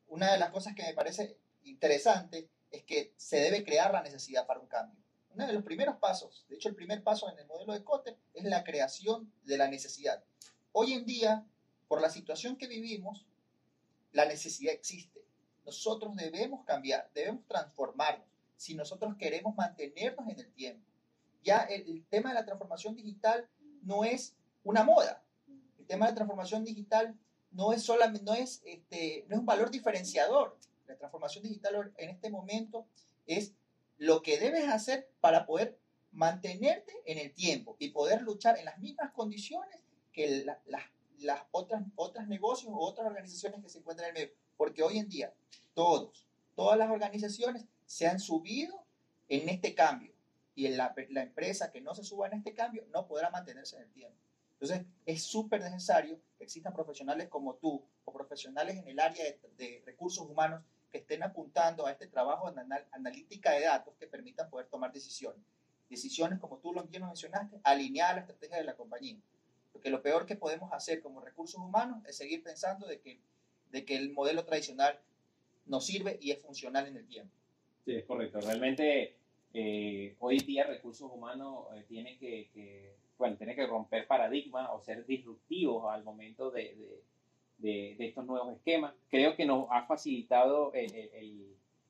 una 0.09 0.33
de 0.33 0.39
las 0.39 0.51
cosas 0.51 0.75
que 0.75 0.83
me 0.83 0.95
parece 0.95 1.39
interesante 1.65 2.49
es 2.71 2.83
que 2.85 3.15
se 3.17 3.39
debe 3.39 3.65
crear 3.65 3.93
la 3.93 4.03
necesidad 4.03 4.47
para 4.47 4.61
un 4.61 4.67
cambio 4.67 5.05
uno 5.35 5.47
de 5.47 5.53
los 5.53 5.65
primeros 5.65 5.97
pasos, 5.97 6.47
de 6.49 6.55
hecho 6.55 6.69
el 6.69 6.77
primer 6.77 7.03
paso 7.03 7.31
en 7.31 7.39
el 7.39 7.47
modelo 7.47 7.73
de 7.73 7.83
Cotter 7.83 8.17
es 8.33 8.45
la 8.45 8.63
creación 8.63 9.33
de 9.45 9.59
la 9.59 9.69
necesidad. 9.69 10.23
Hoy 10.73 10.93
en 10.93 11.05
día, 11.05 11.45
por 11.89 12.01
la 12.01 12.09
situación 12.09 12.57
que 12.57 12.69
vivimos, 12.69 13.27
la 14.13 14.27
necesidad 14.27 14.73
existe. 14.73 15.25
Nosotros 15.67 16.15
debemos 16.15 16.65
cambiar, 16.65 17.11
debemos 17.15 17.45
transformarnos 17.47 18.27
si 18.57 18.75
nosotros 18.75 19.17
queremos 19.19 19.57
mantenernos 19.57 20.29
en 20.29 20.39
el 20.39 20.53
tiempo. 20.53 20.87
Ya 21.43 21.63
el, 21.63 22.05
tema 22.07 22.31
de 22.31 22.37
la 22.37 22.45
transformación 22.45 22.95
digital 22.95 23.49
no 23.83 24.05
es 24.05 24.37
una 24.63 24.85
moda. 24.85 25.24
El 25.85 25.89
tema 25.89 26.07
de 26.07 26.13
la 26.13 26.17
transformación 26.17 26.65
digital 26.65 27.15
no 27.51 27.75
es 27.75 27.83
solamente 27.83 28.25
no 28.25 28.33
es 28.33 28.63
este 28.65 29.27
no 29.29 29.35
es 29.35 29.41
un 29.41 29.45
valor 29.45 29.71
diferenciador. 29.71 30.57
La 30.87 30.97
transformación 30.97 31.45
digital 31.45 31.93
en 31.99 32.09
este 32.09 32.31
momento 32.31 32.87
es 33.27 33.53
lo 33.99 34.23
que 34.23 34.39
debes 34.39 34.67
hacer 34.67 35.11
para 35.21 35.45
poder 35.45 35.79
mantenerte 36.11 36.95
en 37.05 37.19
el 37.19 37.35
tiempo 37.35 37.77
y 37.79 37.91
poder 37.91 38.23
luchar 38.23 38.57
en 38.59 38.65
las 38.65 38.79
mismas 38.79 39.13
condiciones 39.13 39.79
que 40.15 40.47
las 41.19 41.43
otras, 41.51 41.83
otras 41.97 42.29
negocios 42.29 42.73
o 42.75 42.79
otras 42.79 43.07
organizaciones 43.07 43.63
que 43.63 43.69
se 43.69 43.81
encuentran 43.81 44.09
en 44.09 44.17
el 44.17 44.23
medio. 44.23 44.37
Porque 44.57 44.83
hoy 44.83 44.97
en 44.97 45.11
día 45.11 45.35
todos, 45.75 46.27
todas 46.55 46.79
las 46.79 46.91
organizaciones 46.91 47.67
se 47.85 48.07
han 48.07 48.21
subido 48.21 48.87
en 49.29 49.51
este 49.51 49.75
cambio 49.75 50.15
y 50.55 50.65
en 50.65 50.79
la, 50.79 50.95
la 51.11 51.23
empresa 51.25 51.71
que 51.71 51.83
no 51.83 51.95
se 51.95 52.05
suba 52.05 52.29
en 52.29 52.39
este 52.39 52.55
cambio 52.55 52.87
no 52.91 53.07
podrá 53.07 53.29
mantenerse 53.29 53.77
en 53.77 53.83
el 53.83 53.93
tiempo. 53.93 54.25
Entonces 54.61 54.87
es 55.05 55.23
súper 55.23 55.61
necesario 55.61 56.19
que 56.39 56.45
existan 56.45 56.73
profesionales 56.73 57.29
como 57.29 57.55
tú 57.57 57.85
o 58.05 58.13
profesionales 58.13 58.77
en 58.79 58.89
el 58.89 59.01
área 59.01 59.25
de 59.57 59.83
recursos 59.85 60.29
humanos 60.29 60.63
que 60.91 60.99
estén 60.99 61.23
apuntando 61.23 61.87
a 61.87 61.91
este 61.91 62.07
trabajo 62.07 62.51
de 62.51 62.63
analítica 62.93 63.51
de 63.51 63.65
datos 63.65 63.95
que 63.99 64.07
permitan 64.07 64.49
poder 64.49 64.69
tomar 64.69 64.93
decisiones. 64.93 65.43
Decisiones, 65.91 66.39
como 66.39 66.59
tú 66.59 66.73
lo 66.73 66.85
mencionaste, 66.85 67.61
alineadas 67.65 68.13
a 68.13 68.15
la 68.15 68.21
estrategia 68.21 68.57
de 68.59 68.65
la 68.65 68.77
compañía. 68.77 69.19
Porque 69.73 69.91
lo 69.91 70.03
peor 70.03 70.25
que 70.25 70.37
podemos 70.37 70.73
hacer 70.73 71.03
como 71.03 71.21
recursos 71.21 71.61
humanos 71.61 72.05
es 72.07 72.17
seguir 72.17 72.43
pensando 72.45 72.87
de 72.87 73.01
que, 73.01 73.21
de 73.73 73.85
que 73.85 73.97
el 73.97 74.13
modelo 74.13 74.45
tradicional 74.45 75.01
nos 75.67 75.85
sirve 75.85 76.19
y 76.21 76.31
es 76.31 76.39
funcional 76.39 76.87
en 76.87 76.97
el 76.97 77.07
tiempo. 77.07 77.35
Sí, 77.85 77.97
es 77.97 78.05
correcto. 78.05 78.41
Realmente 78.41 79.17
eh, 79.53 80.17
hoy 80.21 80.39
día 80.39 80.65
recursos 80.65 81.11
humanos 81.13 81.67
eh, 81.75 81.85
tienen 81.89 82.19
que, 82.19 82.95
bueno, 83.19 83.37
tiene 83.37 83.55
que 83.55 83.67
romper 83.67 84.07
paradigmas 84.07 84.69
o 84.73 84.81
ser 84.81 85.07
disruptivos 85.07 85.93
al 85.93 86.05
momento 86.05 86.51
de 86.51 87.03
de, 87.59 87.97
estos 87.99 88.25
nuevos 88.27 88.57
esquemas. 88.57 88.95
Creo 89.09 89.37
que 89.37 89.47
nos 89.47 89.67
ha 89.71 89.87
facilitado 89.87 90.73
el, 90.75 90.95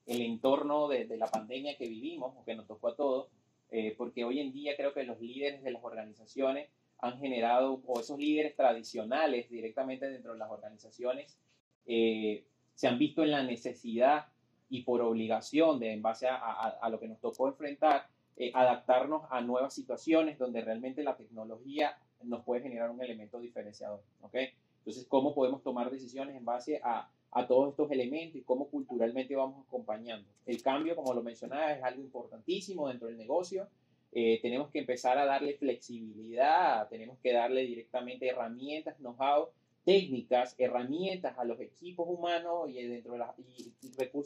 el, 0.06 0.22
entorno 0.22 0.88
de, 0.88 1.06
de, 1.06 1.16
la 1.16 1.26
pandemia 1.26 1.76
que 1.76 1.88
vivimos, 1.88 2.34
o 2.36 2.44
que 2.44 2.54
nos 2.54 2.66
tocó 2.66 2.88
a 2.88 2.96
todos, 2.96 3.28
eh, 3.70 3.94
porque 3.96 4.24
hoy 4.24 4.40
en 4.40 4.52
día 4.52 4.76
creo 4.76 4.92
que 4.92 5.04
los 5.04 5.20
líderes 5.20 5.62
de 5.62 5.72
las 5.72 5.82
organizaciones 5.82 6.68
han 6.98 7.18
generado, 7.18 7.82
o 7.86 8.00
esos 8.00 8.18
líderes 8.18 8.54
tradicionales 8.54 9.50
directamente 9.50 10.08
dentro 10.08 10.32
de 10.32 10.38
las 10.38 10.50
organizaciones, 10.50 11.38
eh, 11.86 12.44
se 12.74 12.88
han 12.88 12.98
visto 12.98 13.22
en 13.22 13.30
la 13.30 13.42
necesidad 13.42 14.26
y 14.68 14.82
por 14.82 15.00
obligación 15.02 15.78
de, 15.78 15.92
en 15.92 16.02
base 16.02 16.26
a, 16.26 16.36
a, 16.36 16.88
lo 16.88 16.98
que 16.98 17.08
nos 17.08 17.20
tocó 17.20 17.48
enfrentar, 17.48 18.08
eh, 18.36 18.50
adaptarnos 18.54 19.22
a 19.30 19.40
nuevas 19.40 19.74
situaciones 19.74 20.38
donde 20.38 20.60
realmente 20.60 21.02
la 21.02 21.16
tecnología 21.16 21.96
nos 22.22 22.44
puede 22.44 22.62
generar 22.62 22.90
un 22.90 23.02
elemento 23.02 23.40
diferenciador. 23.40 24.02
¿ok? 24.22 24.36
Entonces, 24.78 25.06
¿cómo 25.08 25.34
podemos 25.34 25.62
tomar 25.62 25.90
decisiones 25.90 26.36
en 26.36 26.44
base 26.44 26.80
a, 26.82 27.08
a 27.30 27.46
todos 27.46 27.70
estos 27.70 27.90
elementos 27.90 28.36
y 28.36 28.42
cómo 28.42 28.68
culturalmente 28.68 29.36
vamos 29.36 29.66
acompañando? 29.66 30.28
El 30.46 30.62
cambio, 30.62 30.96
como 30.96 31.14
lo 31.14 31.22
mencionaba, 31.22 31.72
es 31.72 31.82
algo 31.82 32.02
importantísimo 32.02 32.88
dentro 32.88 33.08
del 33.08 33.16
negocio. 33.16 33.68
Eh, 34.12 34.38
tenemos 34.42 34.70
que 34.70 34.78
empezar 34.78 35.18
a 35.18 35.24
darle 35.24 35.54
flexibilidad, 35.54 36.88
tenemos 36.88 37.18
que 37.18 37.32
darle 37.32 37.62
directamente 37.62 38.28
herramientas, 38.28 38.96
know-how, 38.98 39.48
técnicas, 39.84 40.54
herramientas 40.58 41.36
a 41.36 41.44
los 41.44 41.60
equipos 41.60 42.06
humanos 42.08 42.70
y 42.70 42.80
dentro 42.82 43.14
de 43.14 43.18
la, 43.18 43.34
y, 43.38 43.72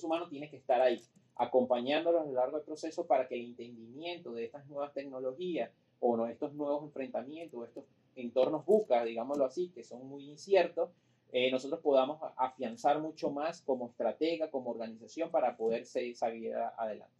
humano 0.05 0.29
tiene 0.29 0.51
que 0.51 0.57
estar 0.57 0.81
ahí, 0.81 1.01
acompañándolos 1.39 2.23
a 2.23 2.27
lo 2.27 2.33
largo 2.33 2.57
del 2.57 2.67
proceso 2.67 3.07
para 3.07 3.29
que 3.29 3.37
el 3.37 3.47
entendimiento 3.47 4.33
de 4.33 4.45
estas 4.45 4.67
nuevas 4.67 4.93
tecnologías 4.93 5.71
o 6.01 6.17
no, 6.17 6.27
estos 6.27 6.53
nuevos 6.53 6.85
enfrentamientos, 6.85 7.69
estos 7.69 7.85
entornos 8.17 8.67
busca, 8.67 9.05
digámoslo 9.05 9.45
así, 9.45 9.71
que 9.71 9.85
son 9.85 10.07
muy 10.07 10.29
inciertos, 10.29 10.91
eh, 11.31 11.51
nosotros 11.51 11.81
podamos 11.81 12.19
afianzar 12.37 13.01
mucho 13.01 13.31
más 13.31 13.63
como 13.63 13.89
estratega, 13.89 14.51
como 14.51 14.71
organización 14.71 15.31
para 15.31 15.57
poder 15.57 15.87
seguir 15.87 16.55
adelante. 16.77 17.15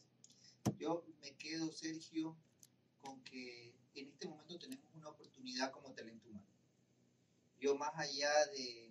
Yo 0.79 1.05
me 1.21 1.31
quedo, 1.33 1.71
Sergio, 1.71 2.35
con 3.03 3.23
que 3.23 3.75
en 3.95 4.09
este 4.09 4.29
momento 4.29 4.59
tenemos 4.59 4.85
una 4.95 5.11
oportunidad 5.11 5.71
como 5.71 5.93
talento 5.93 6.29
humano. 6.29 6.47
Yo 7.61 7.77
más 7.77 7.97
allá 7.97 8.31
de, 8.57 8.88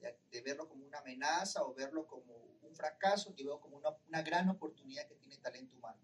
de, 0.00 0.40
verlo 0.42 0.68
como 0.68 0.86
una 0.86 0.98
amenaza 0.98 1.64
o 1.64 1.74
verlo 1.74 2.06
como 2.06 2.34
un 2.62 2.74
fracaso, 2.74 3.34
yo 3.34 3.46
veo 3.46 3.60
como 3.60 3.76
una, 3.76 3.96
una 4.08 4.22
gran 4.22 4.48
oportunidad 4.48 5.06
que 5.06 5.14
tiene 5.16 5.38
talento 5.38 5.76
humano 5.76 5.98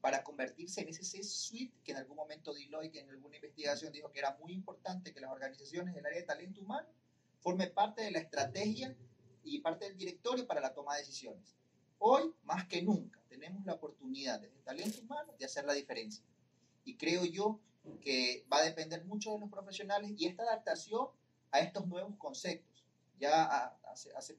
para 0.00 0.24
convertirse 0.24 0.80
en 0.80 0.88
ese 0.88 1.04
C-suite 1.04 1.74
que 1.84 1.92
en 1.92 1.98
algún 1.98 2.16
momento 2.16 2.54
Deloitte 2.54 2.96
en 2.96 3.10
alguna 3.10 3.36
investigación 3.36 3.92
dijo 3.92 4.10
que 4.10 4.18
era 4.18 4.36
muy 4.40 4.52
importante 4.52 5.12
que 5.12 5.20
las 5.20 5.30
organizaciones 5.30 5.94
del 5.94 6.06
área 6.06 6.20
de 6.20 6.26
talento 6.26 6.60
humano 6.60 6.88
formen 7.40 7.72
parte 7.72 8.02
de 8.02 8.10
la 8.10 8.20
estrategia 8.20 8.96
y 9.44 9.60
parte 9.60 9.86
del 9.86 9.96
directorio 9.96 10.46
para 10.46 10.60
la 10.60 10.72
toma 10.72 10.94
de 10.94 11.00
decisiones. 11.00 11.56
Hoy, 11.98 12.34
más 12.44 12.66
que 12.66 12.82
nunca, 12.82 13.20
tenemos 13.28 13.64
la 13.66 13.74
oportunidad 13.74 14.40
desde 14.40 14.60
talento 14.62 15.00
humano 15.02 15.34
de 15.38 15.44
hacer 15.44 15.64
la 15.64 15.74
diferencia. 15.74 16.24
Y 16.84 16.96
creo 16.96 17.24
yo 17.24 17.60
que 18.00 18.46
va 18.50 18.58
a 18.58 18.62
depender 18.62 19.04
mucho 19.04 19.32
de 19.32 19.40
los 19.40 19.50
profesionales 19.50 20.12
y 20.16 20.26
esta 20.26 20.42
adaptación 20.44 21.08
a 21.50 21.60
estos 21.60 21.86
nuevos 21.86 22.16
conceptos. 22.16 22.69
Ya 23.20 23.76
hace, 23.84 24.10
hace, 24.16 24.38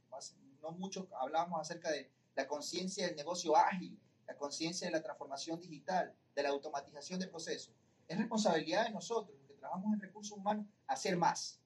no 0.61 0.71
mucho 0.71 1.07
hablamos 1.19 1.61
acerca 1.61 1.91
de 1.91 2.09
la 2.35 2.47
conciencia 2.47 3.05
del 3.07 3.15
negocio 3.15 3.55
ágil, 3.55 3.97
la 4.27 4.35
conciencia 4.35 4.87
de 4.87 4.91
la 4.91 5.03
transformación 5.03 5.59
digital, 5.59 6.13
de 6.35 6.43
la 6.43 6.49
automatización 6.49 7.19
de 7.19 7.27
procesos. 7.27 7.73
Es 8.07 8.17
responsabilidad 8.17 8.85
de 8.85 8.91
nosotros, 8.91 9.37
los 9.37 9.47
que 9.47 9.53
trabajamos 9.53 9.93
en 9.93 9.99
recursos 10.01 10.37
humanos, 10.37 10.65
hacer 10.87 11.15
más, 11.15 11.59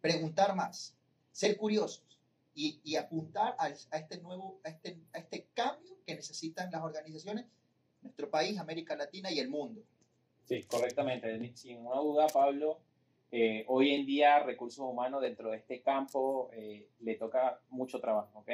preguntar 0.00 0.54
más, 0.54 0.94
ser 1.30 1.56
curiosos 1.56 2.04
y, 2.54 2.96
apuntar 2.96 3.56
a, 3.58 3.68
este 3.68 4.20
nuevo, 4.20 4.60
a 4.64 4.68
este, 4.68 5.00
a 5.12 5.18
este 5.18 5.48
cambio 5.54 5.96
que 6.04 6.14
necesitan 6.14 6.70
las 6.70 6.82
organizaciones, 6.82 7.46
nuestro 8.02 8.30
país, 8.30 8.58
América 8.58 8.94
Latina 8.94 9.30
y 9.30 9.38
el 9.38 9.48
mundo. 9.48 9.82
Sí, 10.44 10.64
correctamente. 10.64 11.56
Sin 11.56 11.86
una 11.86 11.96
duda, 12.00 12.26
Pablo, 12.26 12.80
eh, 13.32 13.64
hoy 13.66 13.94
en 13.94 14.06
día 14.06 14.38
recursos 14.40 14.84
humanos 14.86 15.22
dentro 15.22 15.50
de 15.50 15.56
este 15.56 15.80
campo 15.80 16.50
eh, 16.52 16.86
le 17.00 17.16
toca 17.16 17.58
mucho 17.70 18.00
trabajo, 18.00 18.38
¿ok? 18.38 18.50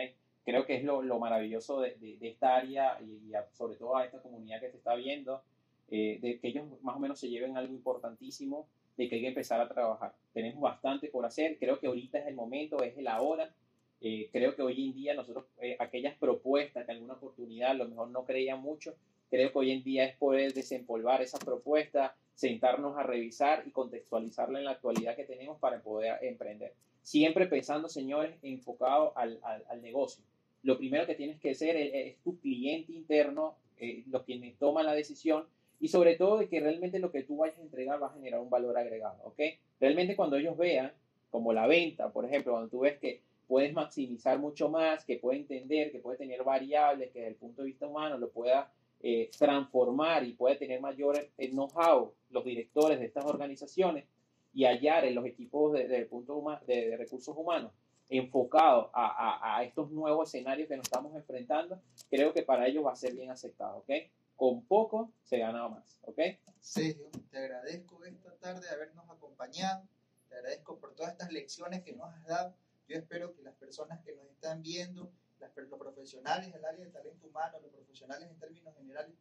creo 0.49 0.64
que 0.64 0.77
es 0.77 0.83
lo, 0.83 1.03
lo 1.03 1.19
maravilloso 1.19 1.83
de, 1.83 1.97
de, 1.99 2.17
esta 2.27 2.57
área 2.57 2.99
y, 3.03 3.33
sobre 3.53 3.77
todo 3.77 3.99
a 3.99 4.07
esta 4.07 4.23
comunidad 4.23 4.61
que 4.61 4.71
se 4.71 4.79
está 4.79 4.95
viendo, 4.95 5.43
eh, 5.91 6.19
de 6.23 6.41
que 6.41 6.49
ellos 6.49 6.64
más 6.81 6.97
o 6.97 6.99
menos 6.99 7.21
se 7.21 7.29
lleven 7.29 7.59
algo 7.59 7.75
importantísimo 7.75 8.67
de 8.97 9.11
que 9.11 9.17
hay 9.17 9.21
que 9.21 9.29
empezar 9.29 9.61
a 9.61 9.69
trabajar. 9.69 10.14
Tenemos 10.33 10.62
bastante 10.62 11.09
por 11.09 11.27
hacer, 11.27 11.59
creo 11.59 11.79
que 11.79 11.87
ahorita 11.87 12.21
es 12.21 12.29
el 12.29 12.35
momento, 12.35 12.83
es 12.83 12.97
la 12.97 13.21
hora. 13.21 13.55
Eh, 14.01 14.31
creo 14.33 14.57
que 14.57 14.62
hoy 14.62 14.87
en 14.87 14.95
día 14.95 15.12
nosotros, 15.12 15.45
eh, 15.61 15.77
aquellas 15.79 16.17
propuestas 16.17 16.87
que 16.87 16.93
alguna 16.93 17.12
oportunidad 17.12 17.73
a 17.73 17.75
lo 17.75 17.87
mejor 17.87 18.09
no 18.09 18.25
creían 18.25 18.62
mucho, 18.62 18.97
creo 19.29 19.53
que 19.53 19.59
hoy 19.59 19.73
en 19.73 19.85
día 19.85 20.07
es 20.07 20.17
poder 20.17 20.55
desempolvar 20.55 21.21
esas 21.21 21.45
propuestas, 21.45 22.12
sentarnos 22.38 22.96
a 22.96 23.03
revisar 23.03 23.64
y 23.66 23.72
contextualizarla 23.72 24.61
en 24.61 24.66
la 24.66 24.70
actualidad 24.70 25.16
que 25.16 25.24
tenemos 25.24 25.59
para 25.59 25.81
poder 25.81 26.18
emprender. 26.22 26.72
Siempre 27.03 27.48
pensando, 27.48 27.88
señores, 27.88 28.37
enfocado 28.42 29.12
al, 29.16 29.40
al, 29.42 29.83
negocio 29.83 30.22
lo 30.62 30.79
primero 30.79 31.05
que 31.05 31.16
tienes 31.16 31.40
que 31.40 31.51
hacer 31.51 31.77
es, 31.77 32.16
tu 32.22 32.38
cliente 32.38 32.92
interno, 32.92 33.57
eh, 33.79 34.05
los 34.09 34.22
quienes 34.22 34.57
toman 34.57 34.87
la 34.87 34.94
decisión 34.94 35.46
y 35.81 35.88
sobre 35.88 36.14
todo 36.14 36.38
de 36.38 36.48
que 36.48 36.61
realmente 36.61 37.01
lo 37.01 37.11
que 37.11 37.24
tú 37.24 37.38
vayas 37.38 37.59
a 37.59 37.62
entregar 37.62 38.01
va 38.01 38.09
a 38.09 38.12
generar 38.12 38.40
un 38.40 38.51
valor 38.51 38.79
agregado, 38.79 39.18
¿ok? 39.24 39.40
Realmente 39.81 40.14
cuando 40.14 40.37
ellos 40.37 40.57
vean, 40.57 40.92
como 41.31 41.53
la 41.53 41.66
venta, 41.66 42.12
por 42.12 42.24
ejemplo, 42.24 42.53
cuando 42.53 42.68
tú 42.68 42.81
ves 42.81 42.98
que 42.98 43.20
puedes 43.48 43.72
maximizar 43.72 44.38
mucho 44.38 44.68
más, 44.68 45.05
que 45.05 45.16
puede 45.16 45.38
entender, 45.38 45.90
que 45.90 46.01
puede 46.01 46.18
tener 46.18 46.44
variables, 46.44 47.11
que 47.11 47.20
desde 47.20 47.31
el 47.31 47.37
punto 47.37 47.62
de 47.62 47.68
vista 47.68 47.87
humano 47.87 48.16
lo 48.18 48.29
pueda 48.31 48.70
eh, 49.01 49.31
transformar 49.39 50.25
y 50.25 50.33
puede 50.33 50.57
tener 50.57 50.81
mayor 50.81 51.17
know-how 51.37 52.13
los 52.31 52.45
directores 52.45 52.99
de 52.99 53.07
estas 53.07 53.25
organizaciones 53.25 54.05
y 54.53 54.65
hallar 54.65 55.05
en 55.05 55.15
los 55.15 55.25
equipos 55.27 55.73
de, 55.73 56.07
punto 56.07 56.43
de 56.67 56.97
recursos 56.97 57.37
humanos 57.37 57.73
enfocado 58.09 58.91
a, 58.95 59.57
a, 59.59 59.65
estos 59.65 59.91
nuevos 59.91 60.29
escenarios 60.29 60.69
que 60.69 60.77
nos 60.77 60.87
estamos 60.87 61.15
enfrentando, 61.15 61.81
creo 62.09 62.33
que 62.33 62.43
para 62.43 62.67
ellos 62.67 62.85
va 62.85 62.93
a 62.93 62.97
ser 62.97 63.15
bien 63.15 63.31
aceptado, 63.31 63.79
¿ok? 63.79 63.91
Con 64.35 64.65
poco 64.65 65.13
se 65.25 65.39
gana 65.39 65.69
más, 65.69 65.99
¿ok? 66.03 66.19
Sergio, 66.59 67.11
te 67.31 67.39
agradezco 67.39 68.03
esta 68.05 68.35
tarde 68.37 68.69
habernos 68.71 69.09
acompañado, 69.11 69.87
te 70.29 70.37
agradezco 70.37 70.79
por 70.79 70.95
todas 70.95 71.13
estas 71.13 71.33
lecciones 71.33 71.83
que 71.83 71.93
nos 71.93 72.09
has 72.15 72.25
dado. 72.27 72.55
Yo 72.89 72.97
espero 72.97 73.35
que 73.35 73.43
las 73.43 73.55
personas 73.55 74.01
que 74.05 74.15
nos 74.15 74.27
están 74.27 74.63
viendo, 74.63 75.11
las, 75.40 75.57
los 75.57 75.79
profesionales 75.79 76.53
del 76.53 76.64
área 76.64 76.85
de 76.85 76.90
talento 76.90 77.27
humano, 77.27 77.59
los 77.61 77.72
profesionales 77.72 78.29
en 78.31 78.38
términos 78.38 78.74
generales, 78.77 79.14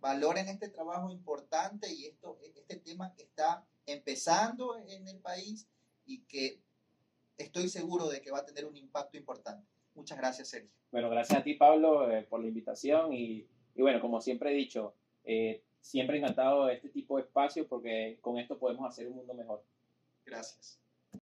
valoren 0.00 0.48
este 0.48 0.68
trabajo 0.68 1.10
importante 1.10 1.92
y 1.92 2.06
esto, 2.06 2.38
este 2.42 2.76
tema 2.76 3.12
que 3.14 3.24
está 3.24 3.66
empezando 3.86 4.76
en 4.78 5.08
el 5.08 5.18
país 5.18 5.66
y 6.06 6.20
que 6.22 6.60
estoy 7.36 7.68
seguro 7.68 8.08
de 8.08 8.20
que 8.20 8.30
va 8.30 8.38
a 8.38 8.44
tener 8.44 8.64
un 8.64 8.76
impacto 8.76 9.16
importante. 9.16 9.66
Muchas 9.94 10.18
gracias, 10.18 10.48
Sergio. 10.48 10.70
Bueno, 10.90 11.10
gracias 11.10 11.40
a 11.40 11.42
ti, 11.42 11.54
Pablo, 11.54 12.10
eh, 12.10 12.22
por 12.22 12.40
la 12.40 12.46
invitación 12.46 13.12
y, 13.12 13.46
y, 13.74 13.82
bueno, 13.82 14.00
como 14.00 14.20
siempre 14.20 14.52
he 14.52 14.54
dicho, 14.54 14.94
eh, 15.24 15.62
siempre 15.80 16.18
encantado 16.18 16.66
de 16.66 16.74
este 16.74 16.88
tipo 16.88 17.16
de 17.16 17.22
espacio 17.22 17.66
porque 17.68 18.18
con 18.20 18.38
esto 18.38 18.58
podemos 18.58 18.88
hacer 18.88 19.08
un 19.08 19.16
mundo 19.16 19.34
mejor. 19.34 19.64
Gracias. 20.24 20.78